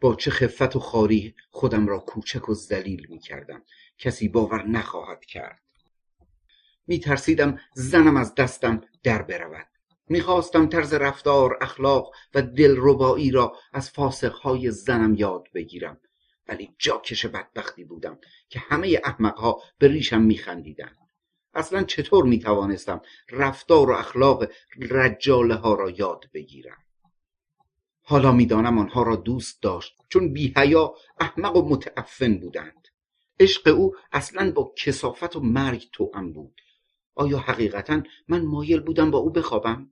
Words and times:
با 0.00 0.14
چه 0.14 0.30
خفت 0.30 0.76
و 0.76 0.80
خاری 0.80 1.34
خودم 1.50 1.86
را 1.86 1.98
کوچک 1.98 2.48
و 2.48 2.54
ذلیل 2.54 3.06
می 3.10 3.18
کردم 3.18 3.62
کسی 3.98 4.28
باور 4.28 4.66
نخواهد 4.66 5.24
کرد. 5.24 5.62
می 6.86 7.00
ترسیدم 7.00 7.60
زنم 7.74 8.16
از 8.16 8.34
دستم 8.34 8.80
در 9.02 9.22
برود. 9.22 9.66
می‌خواستم 10.08 10.68
طرز 10.68 10.94
رفتار 10.94 11.58
اخلاق 11.60 12.12
و 12.34 12.42
دلربایی 12.42 13.30
را 13.30 13.56
از 13.72 13.90
فاسقهای 13.90 14.70
زنم 14.70 15.14
یاد 15.14 15.48
بگیرم. 15.54 16.00
ولی 16.48 16.74
جاکش 16.78 17.26
بدبختی 17.26 17.84
بودم 17.84 18.18
که 18.48 18.58
همه 18.58 19.00
احمقها 19.04 19.62
به 19.78 19.88
ریشم 19.88 20.22
میخندیدند. 20.22 20.96
اصلا 21.54 21.82
چطور 21.82 22.24
می‌توانستم 22.24 23.00
رفتار 23.30 23.90
و 23.90 23.92
اخلاق 23.92 24.50
رجاله 24.90 25.54
ها 25.54 25.74
را 25.74 25.90
یاد 25.90 26.24
بگیرم؟ 26.34 26.84
حالا 28.10 28.32
می‌دانم 28.32 28.78
آنها 28.78 29.02
را 29.02 29.16
دوست 29.16 29.62
داشت 29.62 29.96
چون 30.08 30.32
بیهیا 30.32 30.94
احمق 31.20 31.56
و 31.56 31.68
متعفن 31.68 32.38
بودند. 32.38 32.88
عشق 33.40 33.68
او 33.68 33.94
اصلا 34.12 34.52
با 34.52 34.74
کسافت 34.76 35.36
و 35.36 35.40
مرگ 35.40 35.88
توأم 35.92 36.32
بود. 36.32 36.60
آیا 37.14 37.38
حقیقتا 37.38 38.02
من 38.28 38.44
مایل 38.44 38.80
بودم 38.80 39.10
با 39.10 39.18
او 39.18 39.30
بخوابم؟ 39.30 39.90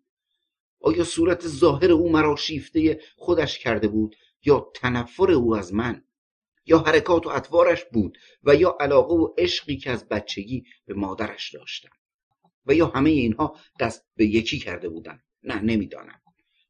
آیا 0.80 1.04
صورت 1.04 1.48
ظاهر 1.48 1.92
او 1.92 2.12
مرا 2.12 2.36
شیفته 2.36 3.00
خودش 3.16 3.58
کرده 3.58 3.88
بود 3.88 4.16
یا 4.44 4.70
تنفر 4.74 5.30
او 5.30 5.56
از 5.56 5.74
من؟ 5.74 6.04
یا 6.66 6.78
حرکات 6.78 7.26
و 7.26 7.30
اطوارش 7.30 7.84
بود 7.84 8.18
و 8.44 8.54
یا 8.54 8.76
علاقه 8.80 9.14
و 9.14 9.34
عشقی 9.38 9.76
که 9.76 9.90
از 9.90 10.08
بچگی 10.08 10.64
به 10.86 10.94
مادرش 10.94 11.54
داشتم؟ 11.54 11.96
و 12.66 12.74
یا 12.74 12.86
همه 12.86 13.10
اینها 13.10 13.56
دست 13.80 14.06
به 14.16 14.26
یکی 14.26 14.58
کرده 14.58 14.88
بودن 14.88 15.20
نه 15.42 15.60
نمی‌دانم. 15.60 16.20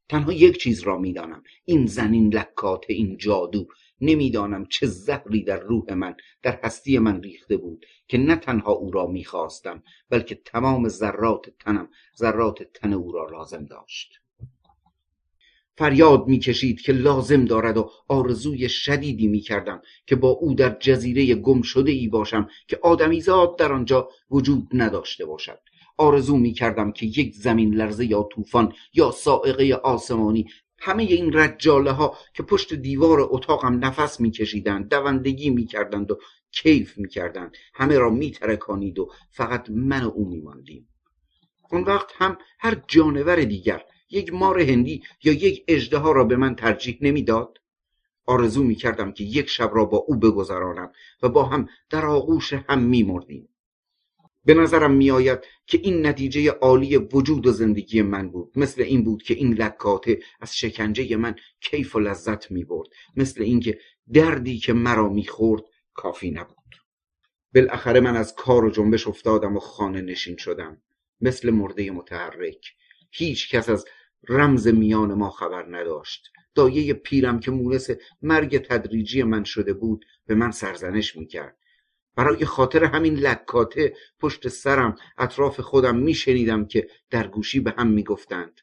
تنها 0.09 0.33
یک 0.33 0.57
چیز 0.57 0.81
را 0.81 0.97
می‌دانم. 0.97 1.43
این 1.65 1.85
زنین 1.85 2.33
لکات 2.33 2.85
این 2.87 3.17
جادو. 3.17 3.67
نمی‌دانم 4.01 4.65
چه 4.65 4.87
زهری 4.87 5.43
در 5.43 5.59
روح 5.59 5.93
من 5.93 6.15
در 6.43 6.59
هستی 6.63 6.99
من 6.99 7.21
ریخته 7.21 7.57
بود 7.57 7.85
که 8.07 8.17
نه 8.17 8.35
تنها 8.35 8.71
او 8.71 8.91
را 8.91 9.07
می‌خواستم 9.07 9.83
بلکه 10.09 10.35
تمام 10.45 10.87
ذرات 10.87 11.49
تنم 11.59 11.89
ذرات 12.17 12.63
تن 12.63 12.93
او 12.93 13.11
را 13.11 13.29
لازم 13.29 13.65
داشت. 13.65 14.21
فریاد 15.77 16.27
می‌کشید 16.27 16.81
که 16.81 16.91
لازم 16.91 17.45
دارد 17.45 17.77
و 17.77 17.91
آرزوی 18.07 18.69
شدیدی 18.69 19.27
می‌کردم 19.27 19.81
که 20.05 20.15
با 20.15 20.29
او 20.29 20.53
در 20.53 20.77
جزیره 20.79 21.35
گم 21.35 21.61
شده 21.61 21.91
ای 21.91 22.07
باشم 22.07 22.49
که 22.67 22.79
آدمیزاد 22.81 23.57
در 23.57 23.73
آنجا 23.73 24.09
وجود 24.31 24.67
نداشته 24.73 25.25
باشد. 25.25 25.59
آرزو 25.99 26.37
می‌کردم 26.37 26.91
که 26.91 27.05
یک 27.05 27.35
زمین 27.35 27.73
لرزه 27.73 28.05
یا 28.05 28.29
طوفان 28.31 28.73
یا 28.93 29.11
سائقه 29.11 29.73
آسمانی 29.73 30.45
همه 30.79 31.03
این 31.03 31.33
رجاله 31.33 31.91
ها 31.91 32.17
که 32.33 32.43
پشت 32.43 32.73
دیوار 32.73 33.17
اتاقم 33.21 33.85
نفس 33.85 34.19
میکشیدند 34.19 34.89
دوندگی 34.89 35.49
می‌کردند 35.49 36.11
و 36.11 36.19
کیف 36.51 36.97
می‌کردند. 36.97 37.57
همه 37.73 37.97
را 37.97 38.09
میترکانید 38.09 38.99
و 38.99 39.09
فقط 39.31 39.69
من 39.69 40.03
و 40.03 40.11
او 40.15 40.29
میماندیم. 40.29 40.87
اون 41.71 41.83
وقت 41.83 42.11
هم 42.15 42.37
هر 42.59 42.81
جانور 42.87 43.43
دیگر 43.43 43.83
یک 44.09 44.33
مار 44.33 44.59
هندی 44.59 45.03
یا 45.23 45.33
یک 45.33 45.63
اژدها 45.67 46.11
را 46.11 46.23
به 46.23 46.35
من 46.35 46.55
ترجیح 46.55 46.97
نمی‌داد. 47.01 47.57
آرزو 48.25 48.63
می‌کردم 48.63 49.11
که 49.11 49.23
یک 49.23 49.49
شب 49.49 49.71
را 49.73 49.85
با 49.85 49.97
او 49.97 50.19
بگذرانم 50.19 50.91
و 51.23 51.29
با 51.29 51.43
هم 51.43 51.69
در 51.89 52.05
آغوش 52.05 52.53
هم 52.53 52.79
میمردیم. 52.83 53.49
به 54.49 54.55
نظرم 54.55 54.91
میآید 54.91 55.39
که 55.65 55.79
این 55.83 56.05
نتیجه 56.07 56.51
عالی 56.51 56.97
وجود 56.97 57.47
و 57.47 57.51
زندگی 57.51 58.01
من 58.01 58.29
بود. 58.29 58.51
مثل 58.55 58.81
این 58.81 59.03
بود 59.03 59.23
که 59.23 59.33
این 59.33 59.53
لکاته 59.53 60.19
از 60.41 60.57
شکنجه 60.57 61.15
من 61.15 61.35
کیف 61.61 61.95
و 61.95 61.99
لذت 61.99 62.51
می 62.51 62.63
برد 62.63 62.87
مثل 63.15 63.43
اینکه 63.43 63.79
دردی 64.13 64.57
که 64.57 64.73
مرا 64.73 65.09
می‌خورد 65.09 65.63
کافی 65.93 66.31
نبود. 66.31 66.75
بالاخره 67.55 67.99
من 67.99 68.15
از 68.15 68.35
کار 68.35 68.65
و 68.65 68.69
جنبش 68.69 69.07
افتادم 69.07 69.55
و 69.55 69.59
خانه 69.59 70.01
نشین 70.01 70.37
شدم. 70.37 70.81
مثل 71.21 71.49
مرده 71.49 71.91
متحرک. 71.91 72.73
هیچ 73.11 73.49
کس 73.49 73.69
از 73.69 73.85
رمز 74.29 74.67
میان 74.67 75.13
ما 75.13 75.29
خبر 75.29 75.65
نداشت. 75.77 76.29
دایه 76.55 76.93
پیرم 76.93 77.39
که 77.39 77.51
مونس 77.51 77.89
مرگ 78.21 78.57
تدریجی 78.57 79.23
من 79.23 79.43
شده 79.43 79.73
بود 79.73 80.05
به 80.27 80.35
من 80.35 80.51
سرزنش 80.51 81.15
می‌کرد. 81.15 81.57
برای 82.19 82.45
خاطر 82.45 82.83
همین 82.83 83.15
لکاته 83.15 83.93
پشت 84.19 84.47
سرم 84.47 84.95
اطراف 85.17 85.59
خودم 85.59 85.95
میشنیدم 85.95 86.65
که 86.65 86.87
در 87.09 87.27
گوشی 87.27 87.59
به 87.59 87.73
هم 87.77 87.87
می‌گفتند. 87.87 88.61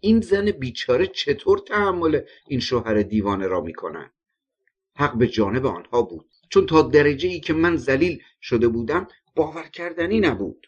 این 0.00 0.20
زن 0.20 0.50
بیچاره 0.50 1.06
چطور 1.06 1.58
تحمل 1.58 2.20
این 2.48 2.60
شوهر 2.60 3.02
دیوانه 3.02 3.46
را 3.46 3.60
می‌کنند 3.60 4.12
حق 4.96 5.18
به 5.18 5.26
جانب 5.26 5.66
آنها 5.66 6.02
بود. 6.02 6.26
چون 6.50 6.66
تا 6.66 6.82
درجه 6.82 7.28
ای 7.28 7.40
که 7.40 7.52
من 7.52 7.76
زلیل 7.76 8.22
شده 8.42 8.68
بودم 8.68 9.08
باور 9.36 9.68
کردنی 9.68 10.20
نبود. 10.20 10.66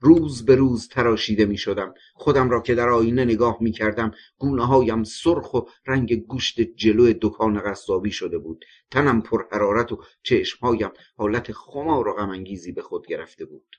روز 0.00 0.44
به 0.44 0.56
روز 0.56 0.88
تراشیده 0.88 1.46
می 1.46 1.56
شدم 1.56 1.94
خودم 2.14 2.50
را 2.50 2.60
که 2.60 2.74
در 2.74 2.88
آینه 2.88 3.24
نگاه 3.24 3.56
می 3.60 3.72
کردم 3.72 4.10
گونه 4.38 4.66
هایم 4.66 5.04
سرخ 5.04 5.54
و 5.54 5.60
رنگ 5.86 6.26
گوشت 6.26 6.60
جلو 6.60 7.12
دکان 7.22 7.60
قصابی 7.60 8.10
شده 8.10 8.38
بود. 8.38 8.64
تنم 8.90 9.22
پر 9.22 9.44
حرارت 9.52 9.92
و 9.92 10.02
چشمهایم 10.22 10.90
حالت 11.16 11.52
خمار 11.52 12.08
و 12.08 12.14
غمانگیزی 12.14 12.72
به 12.72 12.82
خود 12.82 13.06
گرفته 13.06 13.44
بود. 13.44 13.76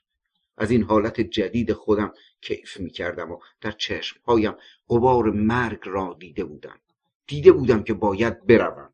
از 0.56 0.70
این 0.70 0.82
حالت 0.82 1.20
جدید 1.20 1.72
خودم 1.72 2.12
کیف 2.40 2.80
می 2.80 2.90
کردم 2.90 3.30
و 3.30 3.38
در 3.60 3.70
چشمهایم 3.70 4.54
غبار 4.88 5.30
مرگ 5.30 5.80
را 5.84 6.16
دیده 6.20 6.44
بودم. 6.44 6.80
دیده 7.26 7.52
بودم 7.52 7.82
که 7.82 7.94
باید 7.94 8.46
بروم. 8.46 8.92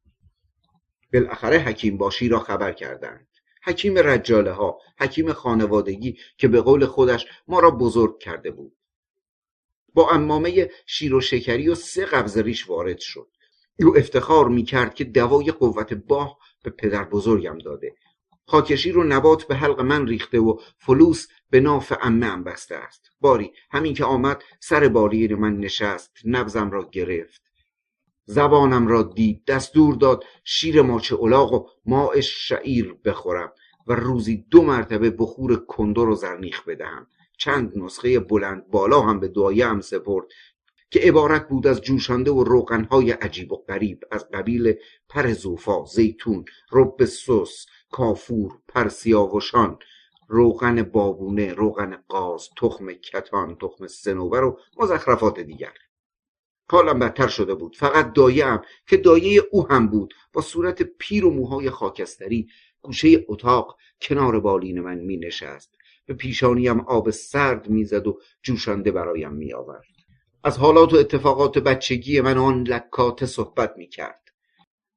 بالاخره 1.13 1.59
حکیم 1.59 1.97
باشی 1.97 2.29
را 2.29 2.39
خبر 2.39 2.73
کردند. 2.73 3.28
حکیم 3.69 3.99
رجاله 3.99 4.53
ها 4.53 4.79
حکیم 4.99 5.33
خانوادگی 5.33 6.19
که 6.37 6.49
به 6.49 6.61
قول 6.61 6.87
خودش 6.87 7.27
ما 7.49 7.61
را 7.61 7.71
بزرگ 7.71 8.19
کرده 8.19 8.51
بود. 8.51 8.77
با 9.95 10.11
امامه 10.11 10.71
شیر 10.87 11.15
و 11.15 11.21
شکری 11.21 11.69
و 11.69 11.75
سه 11.75 12.05
قبض 12.05 12.39
ریش 12.39 12.71
وارد 12.71 12.99
شد. 12.99 13.29
او 13.81 13.97
افتخار 13.97 14.49
می 14.49 14.63
کرد 14.63 14.95
که 14.95 15.05
دوای 15.05 15.51
قوت 15.51 15.95
باه 15.95 16.39
به 16.63 16.71
پدر 16.71 17.05
بزرگم 17.05 17.59
داده. 17.59 17.95
خاکشی 18.47 18.93
رو 18.93 19.05
نبات 19.05 19.45
به 19.45 19.55
حلق 19.55 19.81
من 19.81 20.07
ریخته 20.07 20.41
و 20.41 20.61
فلوس 20.79 21.27
به 21.51 21.61
ناف 21.61 21.93
امه 22.03 22.27
هم 22.27 22.45
بسته 22.45 22.75
است. 22.75 23.11
باری 23.21 23.53
همین 23.71 23.95
که 23.95 24.05
آمد 24.05 24.43
سر 24.61 24.89
بالین 24.89 25.35
من 25.35 25.57
نشست 25.57 26.13
نبزم 26.25 26.71
را 26.71 26.89
گرفت. 26.93 27.43
زبانم 28.25 28.87
را 28.87 29.03
دید 29.03 29.45
دستور 29.45 29.95
داد 29.95 30.25
شیر 30.45 30.83
ماچه 30.83 31.17
الاغ 31.17 31.53
و 31.53 31.67
ماء 31.87 32.21
شعیر 32.21 32.97
بخورم. 33.05 33.53
و 33.89 33.93
روزی 33.93 34.45
دو 34.51 34.63
مرتبه 34.63 35.11
بخور 35.11 35.57
کندر 35.57 36.09
و 36.09 36.15
زرنیخ 36.15 36.69
بدهم. 36.69 37.07
چند 37.39 37.73
نسخه 37.79 38.21
بلند 38.21 38.69
بالا 38.71 39.01
هم 39.01 39.21
به 39.21 39.33
هم 39.65 39.81
سپرد 39.81 40.27
که 40.91 41.01
عبارت 41.01 41.49
بود 41.49 41.67
از 41.67 41.81
جوشانده 41.81 42.31
و 42.31 42.45
روغنهای 42.45 43.11
عجیب 43.11 43.53
و 43.53 43.57
غریب 43.57 44.05
از 44.11 44.31
قبیل 44.31 44.75
پر 45.09 45.33
زوفا 45.33 45.85
زیتون 45.85 46.45
رب 46.73 47.05
سس 47.05 47.67
کافور 47.91 48.59
پرسیاوشان 48.69 49.79
روغن 50.29 50.83
بابونه 50.83 51.55
روغن 51.55 52.05
قاز 52.09 52.49
تخم 52.57 52.93
کتان 52.93 53.57
تخم 53.57 53.87
سنوبر 53.87 54.45
و 54.45 54.59
مزخرفات 54.79 55.41
دیگر. 55.41 55.73
حالم 56.71 56.99
بدتر 56.99 57.29
شده 57.29 57.55
بود. 57.55 57.77
فقط 57.77 58.13
دایم 58.13 58.61
که 58.87 58.97
دایه 58.97 59.43
او 59.51 59.69
هم 59.69 59.89
بود. 59.89 60.15
با 60.33 60.41
صورت 60.41 60.83
پیر 60.83 61.25
و 61.25 61.31
موهای 61.31 61.71
خاکستری 61.71 62.49
گوشه 62.83 63.25
اتاق 63.29 63.77
کنار 64.01 64.41
بالین 64.41 64.81
من 64.81 64.99
می 64.99 65.17
نشست 65.17 65.79
به 66.07 66.15
پیشانیم 66.15 66.81
آب 66.81 67.11
سرد 67.11 67.69
می‌زد 67.69 68.07
و 68.07 68.21
جوشانده 68.43 68.91
برایم 68.91 69.33
می 69.33 69.53
آورد 69.53 69.85
از 70.45 70.59
حالات 70.59 70.93
و 70.93 70.97
اتفاقات 70.97 71.59
بچگی 71.59 72.21
من 72.21 72.39
آن 72.39 72.63
لکات 72.63 73.25
صحبت 73.25 73.75
می 73.77 73.89
کرد 73.89 74.29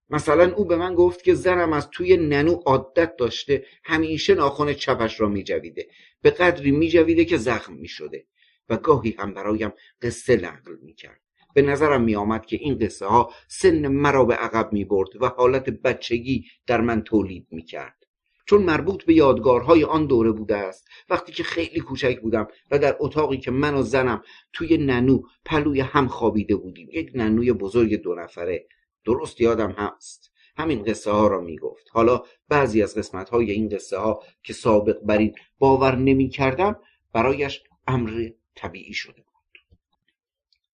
مثلا 0.10 0.54
او 0.56 0.66
به 0.66 0.76
من 0.76 0.96
گفت 0.96 1.24
که 1.24 1.34
زنم 1.34 1.74
از 1.74 1.90
توی 1.90 2.18
ننو 2.18 2.52
عادت 2.52 3.16
داشته 3.16 3.66
همیشه 3.84 4.34
ناخن 4.36 4.74
چپش 4.74 5.22
را 5.22 5.30
می 5.30 5.44
جویده 5.44 5.88
به 6.22 6.30
قدری 6.30 6.72
می 6.72 6.90
جویده 6.90 7.26
که 7.26 7.38
زخم 7.38 7.74
می 7.74 7.88
شده 7.88 8.26
و 8.70 8.78
گاهی 8.78 9.16
هم 9.20 9.34
برایم 9.34 9.74
قصه 10.02 10.36
نقل 10.36 10.76
می 10.82 10.94
کرد 10.94 11.22
به 11.54 11.62
نظرم 11.62 12.04
می 12.04 12.16
آمد 12.16 12.46
که 12.46 12.58
این 12.58 12.78
قصه 12.78 13.06
ها 13.06 13.32
سن 13.48 13.88
مرا 13.88 14.26
به 14.26 14.36
عقب 14.36 14.74
می 14.74 14.86
برد 14.86 15.10
و 15.22 15.28
حالت 15.28 15.70
بچگی 15.70 16.46
در 16.68 16.82
من 16.82 17.02
تولید 17.02 17.48
می 17.52 17.64
کرد 17.64 18.02
چون 18.46 18.64
مربوط 18.64 19.04
به 19.04 19.14
یادگارهای 19.14 19.84
آن 19.84 20.06
دوره 20.06 20.32
بوده 20.32 20.56
است 20.56 20.88
وقتی 21.10 21.32
که 21.32 21.44
خیلی 21.44 21.80
کوچک 21.80 22.22
بودم 22.22 22.48
و 22.72 22.80
در 22.80 22.96
اتاقی 23.00 23.38
که 23.38 23.52
من 23.52 23.74
و 23.74 23.82
زنم 23.82 24.24
توی 24.54 24.78
ننو 24.78 25.22
پلوی 25.46 25.82
هم 25.82 26.08
خوابیده 26.08 26.56
بودیم. 26.56 26.90
یک 26.92 27.12
ننوی 27.16 27.54
بزرگ 27.54 28.02
دو 28.02 28.16
نفره. 28.16 28.68
درست 29.06 29.42
یادم 29.42 29.72
هست. 29.72 30.32
همین 30.58 30.84
قصه 30.84 31.12
ها 31.12 31.28
را 31.28 31.42
می 31.42 31.58
گفت 31.58 31.88
حالا 31.92 32.24
بعضی 32.50 32.84
از 32.84 32.98
قسمت 32.98 33.30
های 33.30 33.52
این 33.52 33.70
قصه 33.70 33.98
ها 33.98 34.24
که 34.44 34.54
سابق 34.54 35.00
بر 35.00 35.18
این 35.18 35.36
باور 35.60 35.96
نمی 35.96 36.30
کردم 36.30 36.76
برایش 37.14 37.64
امر 37.88 38.30
طبیعی 38.56 38.94
شده 38.94 39.24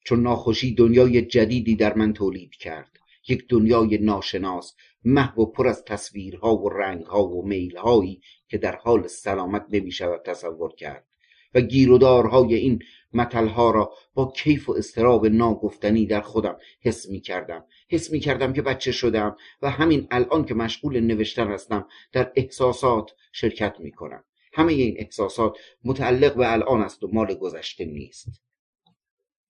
چون 0.07 0.21
ناخوشی 0.21 0.75
دنیای 0.75 1.21
جدیدی 1.21 1.75
در 1.75 1.93
من 1.93 2.13
تولید 2.13 2.55
کرد. 2.55 2.91
یک 3.27 3.45
دنیای 3.49 3.97
ناشناس 3.97 4.75
محو 5.05 5.41
و 5.41 5.45
پر 5.45 5.67
از 5.67 5.85
تصویرها 5.85 6.55
و 6.55 6.69
رنگها 6.69 7.27
و 7.27 7.47
میلهایی 7.47 8.21
که 8.49 8.57
در 8.57 8.75
حال 8.75 9.07
سلامت 9.07 9.65
نمی‌شود 9.69 10.21
تصور 10.25 10.75
کرد. 10.75 11.07
و 11.53 11.61
گیرودارهای 11.61 12.55
این 12.55 12.79
متلها 13.13 13.71
را 13.71 13.91
با 14.13 14.31
کیف 14.35 14.69
و 14.69 14.73
استراب 14.73 15.25
ناگفتنی 15.25 16.05
در 16.05 16.21
خودم 16.21 16.57
حس 16.81 17.09
می 17.09 17.21
کردم 17.21 17.65
حس 17.89 18.11
می 18.11 18.19
کردم 18.19 18.53
که 18.53 18.61
بچه 18.61 18.91
شدم 18.91 19.35
و 19.61 19.69
همین 19.69 20.07
الان 20.11 20.45
که 20.45 20.53
مشغول 20.53 20.99
نوشتن 20.99 21.47
هستم 21.47 21.87
در 22.11 22.31
احساسات 22.35 23.11
شرکت 23.31 23.75
می 23.79 23.91
کنم 23.91 24.23
همه 24.53 24.73
این 24.73 24.95
احساسات 24.97 25.57
متعلق 25.83 26.35
به 26.35 26.51
الان 26.51 26.81
است 26.81 27.03
و 27.03 27.09
مال 27.13 27.33
گذشته 27.33 27.85
نیست. 27.85 28.46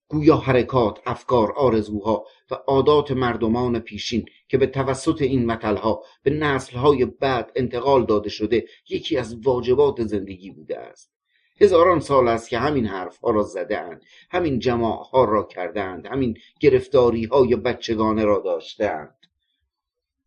گویا 0.08 0.36
حرکات، 0.36 0.98
افکار، 1.06 1.52
آرزوها 1.52 2.26
و 2.50 2.54
عادات 2.54 3.10
مردمان 3.10 3.78
پیشین 3.78 4.24
که 4.48 4.58
به 4.58 4.66
توسط 4.66 5.22
این 5.22 5.46
متلها 5.46 6.02
به 6.22 6.30
نسلهای 6.30 7.04
بعد 7.04 7.52
انتقال 7.56 8.06
داده 8.06 8.28
شده 8.28 8.64
یکی 8.88 9.16
از 9.16 9.36
واجبات 9.44 10.02
زندگی 10.02 10.50
بوده 10.50 10.78
است. 10.78 11.12
هزاران 11.60 12.00
سال 12.00 12.28
است 12.28 12.48
که 12.48 12.58
همین 12.58 12.86
حرف 12.86 13.18
ها 13.18 13.30
را 13.30 13.42
زدهاند 13.42 14.02
همین 14.30 14.58
جماع 14.58 15.02
ها 15.02 15.24
را 15.24 15.42
کردند 15.42 16.06
همین 16.06 16.38
گرفتاری 16.60 17.24
های 17.24 17.56
بچگانه 17.56 18.24
را 18.24 18.42
داشتند 18.44 19.14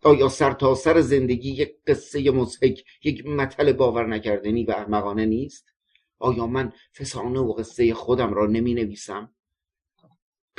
آیا 0.04 0.30
سر 0.30 0.52
تا 0.54 0.76
سر 0.76 1.02
زندگی 1.02 1.52
یک 1.52 1.76
قصه 1.88 2.32
مزهک 2.32 2.84
یک 3.04 3.26
مطل 3.26 3.74
باور 3.74 4.08
نکردنی 4.08 4.64
و 4.64 4.72
احمقانه 4.72 5.26
نیست؟ 5.26 5.66
آیا 6.20 6.48
من 6.48 6.74
فسانه 7.00 7.40
و 7.40 7.54
قصه 7.54 7.94
خودم 7.94 8.34
را 8.34 8.48
نمی 8.48 8.74
نویسم 8.74 9.30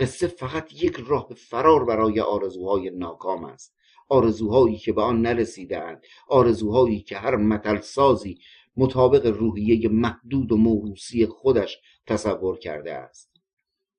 قصه 0.03 0.27
فقط 0.27 0.83
یک 0.83 0.97
راه 1.07 1.29
فرار 1.35 1.85
برای 1.85 2.21
آرزوهای 2.21 2.91
ناکام 2.91 3.45
است. 3.45 3.75
آرزوهایی 4.09 4.79
که 4.79 4.93
به 4.93 5.03
آن 5.03 5.23
نرسیدهاند. 5.23 6.05
آرزوهایی 6.29 7.01
که 7.01 7.17
هر 7.17 7.37
متل 7.37 7.81
سازی 7.81 8.39
مطابق 8.77 9.27
روحیه 9.27 9.89
محدود 9.89 10.53
و 10.53 10.57
موروسی 10.57 11.27
خودش 11.27 11.79
تصور 12.07 12.59
کرده 12.59 12.93
است. 12.93 13.31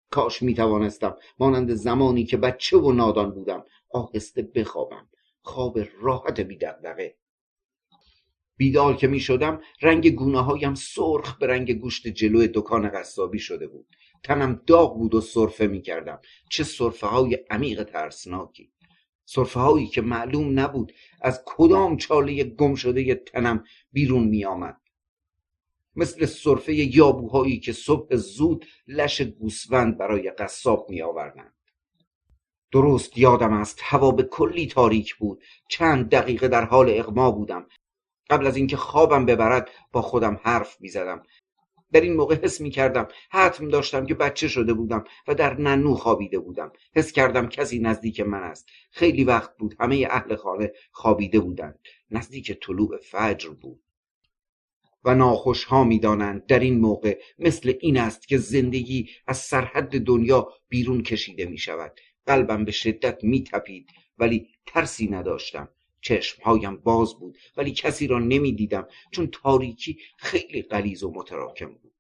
کاش 0.10 0.42
می 0.42 0.54
توانستم 0.54 1.18
مانند 1.40 1.74
زمانی 1.74 2.26
که 2.26 2.38
بچه 2.38 2.78
و 2.78 2.92
نادان 2.92 3.32
بودم 3.32 3.66
آهسته 3.90 4.42
بخوابم. 4.42 5.10
خواب 5.42 5.80
راحت 6.02 6.40
بی 6.40 6.58
دقدقه 6.58 7.16
بیدار 8.58 8.96
که 8.96 9.08
می 9.08 9.20
شدم 9.20 9.62
رنگ 9.82 10.10
گونه 10.10 10.42
هایم 10.42 10.76
سرخ 10.76 11.38
به 11.38 11.48
رنگ 11.48 11.74
گوشت 11.74 12.08
جلو 12.08 12.48
دکان 12.48 12.90
قصابی 12.90 13.40
شده 13.40 13.68
بود. 13.68 13.88
تنم 14.24 14.62
داغ 14.68 14.98
بود 14.98 15.16
و 15.16 15.22
صرفه 15.22 15.68
می 15.68 15.82
کردم 15.82 16.20
چه 16.50 16.64
صرفه 16.64 17.08
های 17.08 17.40
عمیق 17.50 17.84
ترسناکی. 17.84 18.74
صرفه 19.26 19.60
هایی 19.60 19.88
که 19.88 20.02
معلوم 20.02 20.60
نبود 20.60 20.94
از 21.22 21.44
کدام 21.46 21.98
چاله 21.98 22.44
گم 22.44 22.76
شده 22.76 23.16
تنم 23.16 23.64
بیرون 23.92 24.24
می 24.24 24.46
آمد 24.46 24.82
مثل 25.96 26.26
صرفه 26.26 26.74
یابوهایی 26.74 27.60
که 27.60 27.74
صبح 27.74 28.16
زود 28.16 28.66
لش 28.88 29.22
گوسفند 29.22 29.98
برای 29.98 30.30
قصاب 30.30 30.90
می 30.90 31.02
آوردند 31.02 31.54
درست 32.74 33.18
یادم 33.18 33.54
است 33.54 33.80
هوا 33.84 34.12
به 34.12 34.24
کلی 34.24 34.68
تاریک 34.68 35.16
بود. 35.16 35.44
چند 35.70 36.10
دقیقه 36.10 36.48
در 36.48 36.66
حال 36.66 36.90
اغما 36.90 37.32
بودم. 37.32 37.68
قبل 38.30 38.48
از 38.48 38.56
اینکه 38.58 38.78
خوابم 38.78 39.26
ببرد 39.26 39.70
با 39.92 40.02
خودم 40.02 40.40
حرف 40.44 40.82
می 40.82 40.90
زدم 40.90 41.24
در 41.94 42.02
این 42.02 42.16
موقع 42.16 42.36
حس 42.36 42.62
می 42.62 42.70
کردم 42.70 43.08
حتم 43.30 43.70
داشتم 43.70 44.06
که 44.06 44.14
بچه 44.14 44.48
شده 44.48 44.74
بودم 44.74 45.04
و 45.28 45.36
در 45.36 45.62
ننو 45.62 45.96
خوابیده 45.96 46.40
بودم. 46.40 46.72
حس 46.96 47.12
کردم 47.12 47.48
کسی 47.48 47.80
نزدیک 47.80 48.20
من 48.20 48.44
است. 48.44 48.68
خیلی 48.92 49.24
وقت 49.24 49.58
بود 49.58 49.76
همه 49.80 50.08
اهل 50.10 50.36
خانه 50.36 50.72
خوابیده 50.92 51.40
بودند. 51.40 51.80
نزدیک 52.12 52.52
طلوع 52.52 52.98
فجر 52.98 53.50
بود. 53.50 53.84
و 55.06 55.16
ناخوش 55.16 55.64
ها 55.64 55.84
می 55.84 56.00
دانند 56.00 56.46
در 56.46 56.60
این 56.60 56.80
موقع 56.80 57.20
مثل 57.40 57.74
این 57.80 57.98
است 57.98 58.28
که 58.28 58.38
زندگی 58.38 59.10
از 59.28 59.38
سرحد 59.38 60.00
دنیا 60.00 60.48
بیرون 60.70 61.04
کشیده 61.04 61.46
می 61.46 61.58
شود 61.58 62.00
قلبم 62.26 62.66
به 62.66 62.72
شدت 62.72 63.24
می 63.24 63.44
تپید 63.44 63.90
ولی 64.18 64.48
ترسی 64.66 65.08
نداشتم. 65.08 65.70
چشمهایم 66.04 66.78
باز 66.78 67.16
بود 67.20 67.38
ولی 67.58 67.72
کسی 67.72 68.08
را 68.08 68.20
نمی‌دیدم 68.20 68.88
چون 69.12 69.28
تاریکی 69.28 70.00
خیلی 70.18 70.62
غلیظ 70.62 71.04
و 71.04 71.12
متراکم 71.16 71.74
بود. 71.74 71.94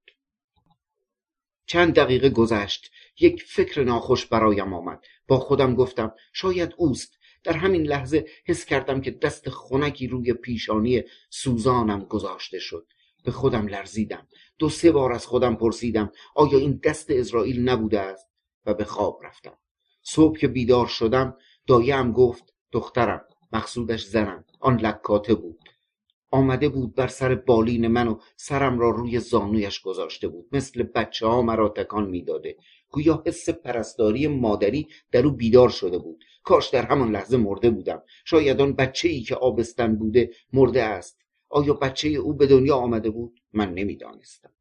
چند 1.66 1.96
دقیقه 1.96 2.30
گذشت 2.30 2.92
یک 3.20 3.44
فکر 3.44 3.84
ناخوش 3.84 4.26
برایم 4.26 4.74
آمد. 4.74 5.06
با 5.28 5.40
خودم 5.40 5.76
گفتم 5.76 6.16
شاید 6.34 6.74
اوست. 6.78 7.18
در 7.44 7.54
همین 7.54 7.82
لحظه 7.82 8.26
حس 8.46 8.66
کردم 8.66 9.02
که 9.02 9.12
دست 9.12 9.50
خنکی 9.50 10.08
روی 10.08 10.34
پیشانی 10.34 11.04
سوزانم 11.30 12.06
گذاشته 12.06 12.60
شد. 12.60 12.88
به 13.24 13.32
خودم 13.32 13.68
لرزیدم. 13.68 14.28
دو 14.60 14.70
سه 14.70 14.92
بار 14.92 15.14
از 15.14 15.26
خودم 15.26 15.56
پرسیدم 15.56 16.12
آیا 16.36 16.58
این 16.58 16.80
دست 16.84 17.12
اسرائیل 17.12 17.70
نبوده 17.70 18.00
است؟ 18.00 18.28
و 18.66 18.74
به 18.74 18.86
خواب 18.86 19.20
رفتم. 19.24 19.58
صبح 20.02 20.38
که 20.38 20.48
بیدار 20.48 20.88
شدم 20.88 21.38
دایم 21.68 22.12
گفت 22.12 22.54
دخترم 22.72 23.26
مقصودش 23.54 24.06
زنم 24.06 24.44
آن 24.60 24.78
لکاته 24.78 25.36
بود. 25.36 25.60
آمده 26.32 26.70
بود 26.70 26.96
بر 26.96 27.08
سر 27.08 27.36
بالین 27.36 27.88
من 27.88 28.08
و 28.08 28.20
سرم 28.38 28.80
را 28.80 28.90
روی 28.90 29.20
زانویش 29.20 29.82
گذاشته 29.82 30.28
بود. 30.28 30.48
مثل 30.52 30.84
بچه 30.84 31.28
ها 31.28 31.42
مرا 31.42 31.70
تکان 31.70 32.10
می‌داده. 32.10 32.58
گویا 32.90 33.24
حس 33.26 33.50
پرستاری 33.50 34.28
مادری 34.28 34.88
در 35.12 35.26
او 35.26 35.32
بیدار 35.32 35.70
شده 35.70 35.98
بود. 35.98 36.24
کاش 36.44 36.70
در 36.70 36.86
همان 36.86 37.12
لحظه 37.12 37.38
مرده 37.38 37.70
بودم. 37.70 38.04
شاید 38.26 38.62
آن 38.62 38.74
بچه 38.74 39.10
ای 39.10 39.22
که 39.22 39.36
آبستن 39.36 39.96
بوده 39.96 40.32
مرده 40.54 40.84
است. 40.84 41.18
آیا 41.50 41.74
بچه 41.74 42.10
او 42.10 42.34
به 42.34 42.48
دنیا 42.48 42.76
آمده 42.76 43.10
بود؟ 43.10 43.40
من 43.54 43.74
نمی‌دانستم. 43.74 44.52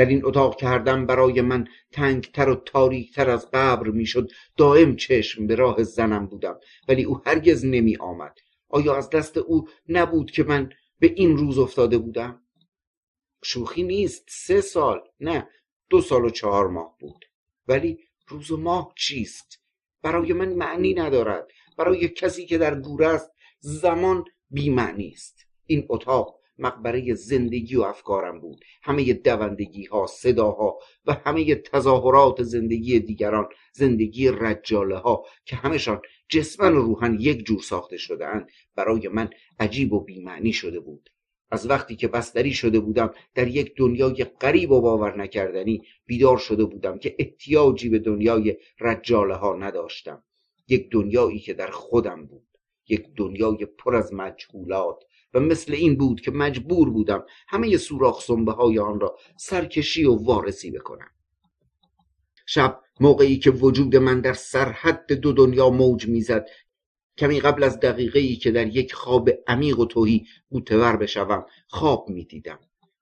در 0.00 0.06
این 0.06 0.24
اتاق 0.24 0.56
کردم 0.56 1.06
برای 1.06 1.40
من 1.40 1.68
تنگتر 1.92 2.48
و 2.48 2.54
تاریکتر 2.54 3.30
از 3.30 3.50
قبر 3.50 3.88
می‌شد. 3.88 4.30
دائم 4.56 4.96
چشم 4.96 5.46
به 5.46 5.54
راه 5.54 5.82
زنم 5.82 6.26
بودم 6.26 6.60
ولی 6.88 7.04
او 7.04 7.20
هرگز 7.26 7.64
نمی 7.64 7.96
آمد 7.96 8.38
آیا 8.68 8.96
از 8.96 9.10
دست 9.10 9.36
او 9.38 9.68
نبود 9.88 10.30
که 10.30 10.42
من 10.42 10.70
به 10.98 11.12
این 11.16 11.36
روز 11.36 11.58
افتاده 11.58 11.98
بودم؟ 11.98 12.42
شوخی 13.44 13.82
نیست. 13.82 14.24
سه 14.28 14.60
سال. 14.60 15.00
نه 15.20 15.48
دو 15.90 16.00
سال 16.00 16.24
و 16.24 16.30
چهار 16.30 16.68
ماه 16.68 16.96
بود. 17.00 17.24
ولی 17.68 17.98
روز 18.28 18.50
و 18.50 18.56
ماه 18.56 18.92
چیست؟ 18.96 19.62
برای 20.02 20.32
من 20.32 20.52
معنی 20.52 20.94
ندارد. 20.94 21.48
برای 21.78 22.08
کسی 22.08 22.46
که 22.46 22.58
در 22.58 22.80
گوره 22.80 23.06
است 23.06 23.30
زمان 23.58 24.24
بیمعنی 24.50 25.08
است. 25.08 25.46
این 25.66 25.86
اتاق 25.88 26.39
مقبره 26.60 27.14
زندگی 27.14 27.76
و 27.76 27.82
افکارم 27.82 28.40
بود. 28.40 28.64
همه 28.82 29.12
دوندگی 29.12 29.84
ها 29.84 30.06
صداها 30.06 30.78
و 31.06 31.12
همه 31.12 31.54
تظاهرات 31.54 32.42
زندگی 32.42 33.00
دیگران 33.00 33.48
زندگی 33.72 34.28
رجاله 34.28 34.96
ها 34.96 35.24
که 35.44 35.56
همشان 35.56 36.00
جسمن 36.28 36.72
و 36.72 36.82
روحن 36.82 37.16
یک 37.20 37.44
جور 37.44 37.60
ساخته 37.60 37.96
شده 37.96 38.26
برای 38.76 39.08
من 39.08 39.30
عجیب 39.58 39.92
و 39.92 40.00
بیمعنی 40.00 40.52
شده 40.52 40.80
بود. 40.80 41.10
از 41.50 41.70
وقتی 41.70 41.96
که 41.96 42.08
بستری 42.08 42.52
شده 42.52 42.80
بودم 42.80 43.14
در 43.34 43.48
یک 43.48 43.74
دنیای 43.76 44.24
غریب 44.24 44.70
و 44.70 44.80
باور 44.80 45.16
نکردنی 45.16 45.82
بیدار 46.06 46.38
شده 46.38 46.64
بودم 46.64 46.98
که 46.98 47.16
احتیاجی 47.18 47.88
به 47.88 47.98
دنیای 47.98 48.56
رجاله 48.80 49.34
ها 49.34 49.56
نداشتم. 49.56 50.24
یک 50.68 50.90
دنیایی 50.90 51.38
که 51.38 51.54
در 51.54 51.70
خودم 51.70 52.26
بود. 52.26 52.46
یک 52.88 53.06
دنیای 53.16 53.66
پر 53.66 53.96
از 53.96 54.14
مجهولات 54.14 55.04
و 55.34 55.40
مثل 55.40 55.72
این 55.72 55.96
بود 55.96 56.20
که 56.20 56.30
مجبور 56.30 56.90
بودم 56.90 57.24
همه 57.48 57.76
سوراخ 57.76 58.22
سنبه 58.22 58.52
های 58.52 58.78
آن 58.78 59.00
را 59.00 59.16
سرکشی 59.36 60.04
و 60.04 60.14
وارسی 60.14 60.70
بکنم. 60.70 61.10
شب 62.46 62.80
موقعی 63.00 63.38
که 63.38 63.50
وجود 63.50 63.96
من 63.96 64.20
در 64.20 64.32
سرحد 64.32 65.12
دو 65.12 65.32
دنیا 65.32 65.70
موج 65.70 66.08
می‌زد 66.08 66.46
کمی 67.18 67.40
قبل 67.40 67.62
از 67.62 67.80
دقیقه 67.80 68.18
ای 68.18 68.36
که 68.36 68.50
در 68.50 68.66
یک 68.66 68.94
خواب 68.94 69.30
عمیق 69.46 69.78
و 69.78 69.84
توهی 69.84 70.26
بوتور 70.48 70.96
بشوم 70.96 71.46
خواب 71.68 72.08
می‌دیدم. 72.08 72.58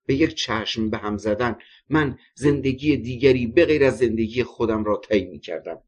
به 0.07 0.15
یک 0.15 0.35
چشم 0.35 0.91
به 0.91 0.99
هم 0.99 1.17
زدن 1.17 1.57
من 1.89 2.19
زندگی 2.35 2.97
دیگری 2.97 3.47
به 3.47 3.65
غیر 3.65 3.85
از 3.85 3.99
زندگی 3.99 4.43
خودم 4.43 4.85
را 4.85 5.01
طی 5.09 5.25
می 5.25 5.39
کردم 5.39 5.83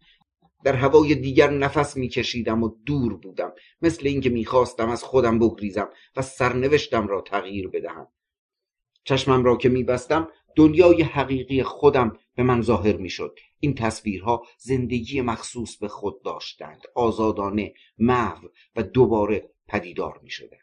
در 0.65 0.77
هوای 0.77 1.15
دیگر 1.15 1.51
نفس 1.51 1.97
میکشیدم 1.97 2.63
و 2.63 2.71
دور 2.87 3.17
بودم. 3.17 3.53
مثل 3.83 4.07
اینکه 4.07 4.31
می‌خواستم 4.31 4.89
از 4.89 5.03
خودم 5.03 5.39
بگریزم 5.39 5.89
و 6.17 6.23
سرنوشتم 6.23 7.07
را 7.07 7.21
تغییر 7.21 7.69
بدهم. 7.69 8.09
چشمم 9.05 9.45
را 9.45 9.57
که 9.57 9.69
میبستم 9.69 10.29
دنیای 10.57 11.03
حقیقی 11.03 11.63
خودم 11.63 12.17
به 12.35 12.43
من 12.43 12.63
ظاهر 12.63 12.97
می‌شد. 12.97 13.39
این 13.61 13.75
تصویرها 13.75 14.47
زندگی 14.59 15.21
مخصوص 15.21 15.77
به 15.77 15.89
خود 15.89 16.23
داشتند. 16.23 16.83
آزادانه 16.95 17.75
محو 17.99 18.49
و 18.77 18.83
دوباره 18.83 19.51
پدیدار 19.69 20.21
می‌شدند. 20.23 20.61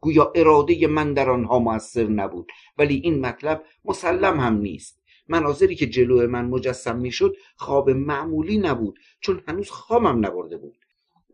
گویا 0.00 0.32
اراده 0.34 0.86
من 0.86 1.12
در 1.14 1.30
آنها 1.30 1.58
موثر 1.58 2.06
نبود 2.06 2.52
ولی 2.78 3.00
این 3.04 3.20
مطلب 3.20 3.64
مسلم 3.84 4.40
هم 4.40 4.58
نیست. 4.58 4.95
مناظری 5.28 5.74
که 5.74 5.86
جلو 5.86 6.26
من 6.26 6.44
مجسم 6.44 6.98
می‌شد 6.98 7.36
خواب 7.56 7.90
معمولی 7.90 8.58
نبود 8.58 8.98
چون 9.20 9.42
هنوز 9.48 9.70
خوابم 9.70 10.26
نبرده 10.26 10.56
بود 10.56 10.78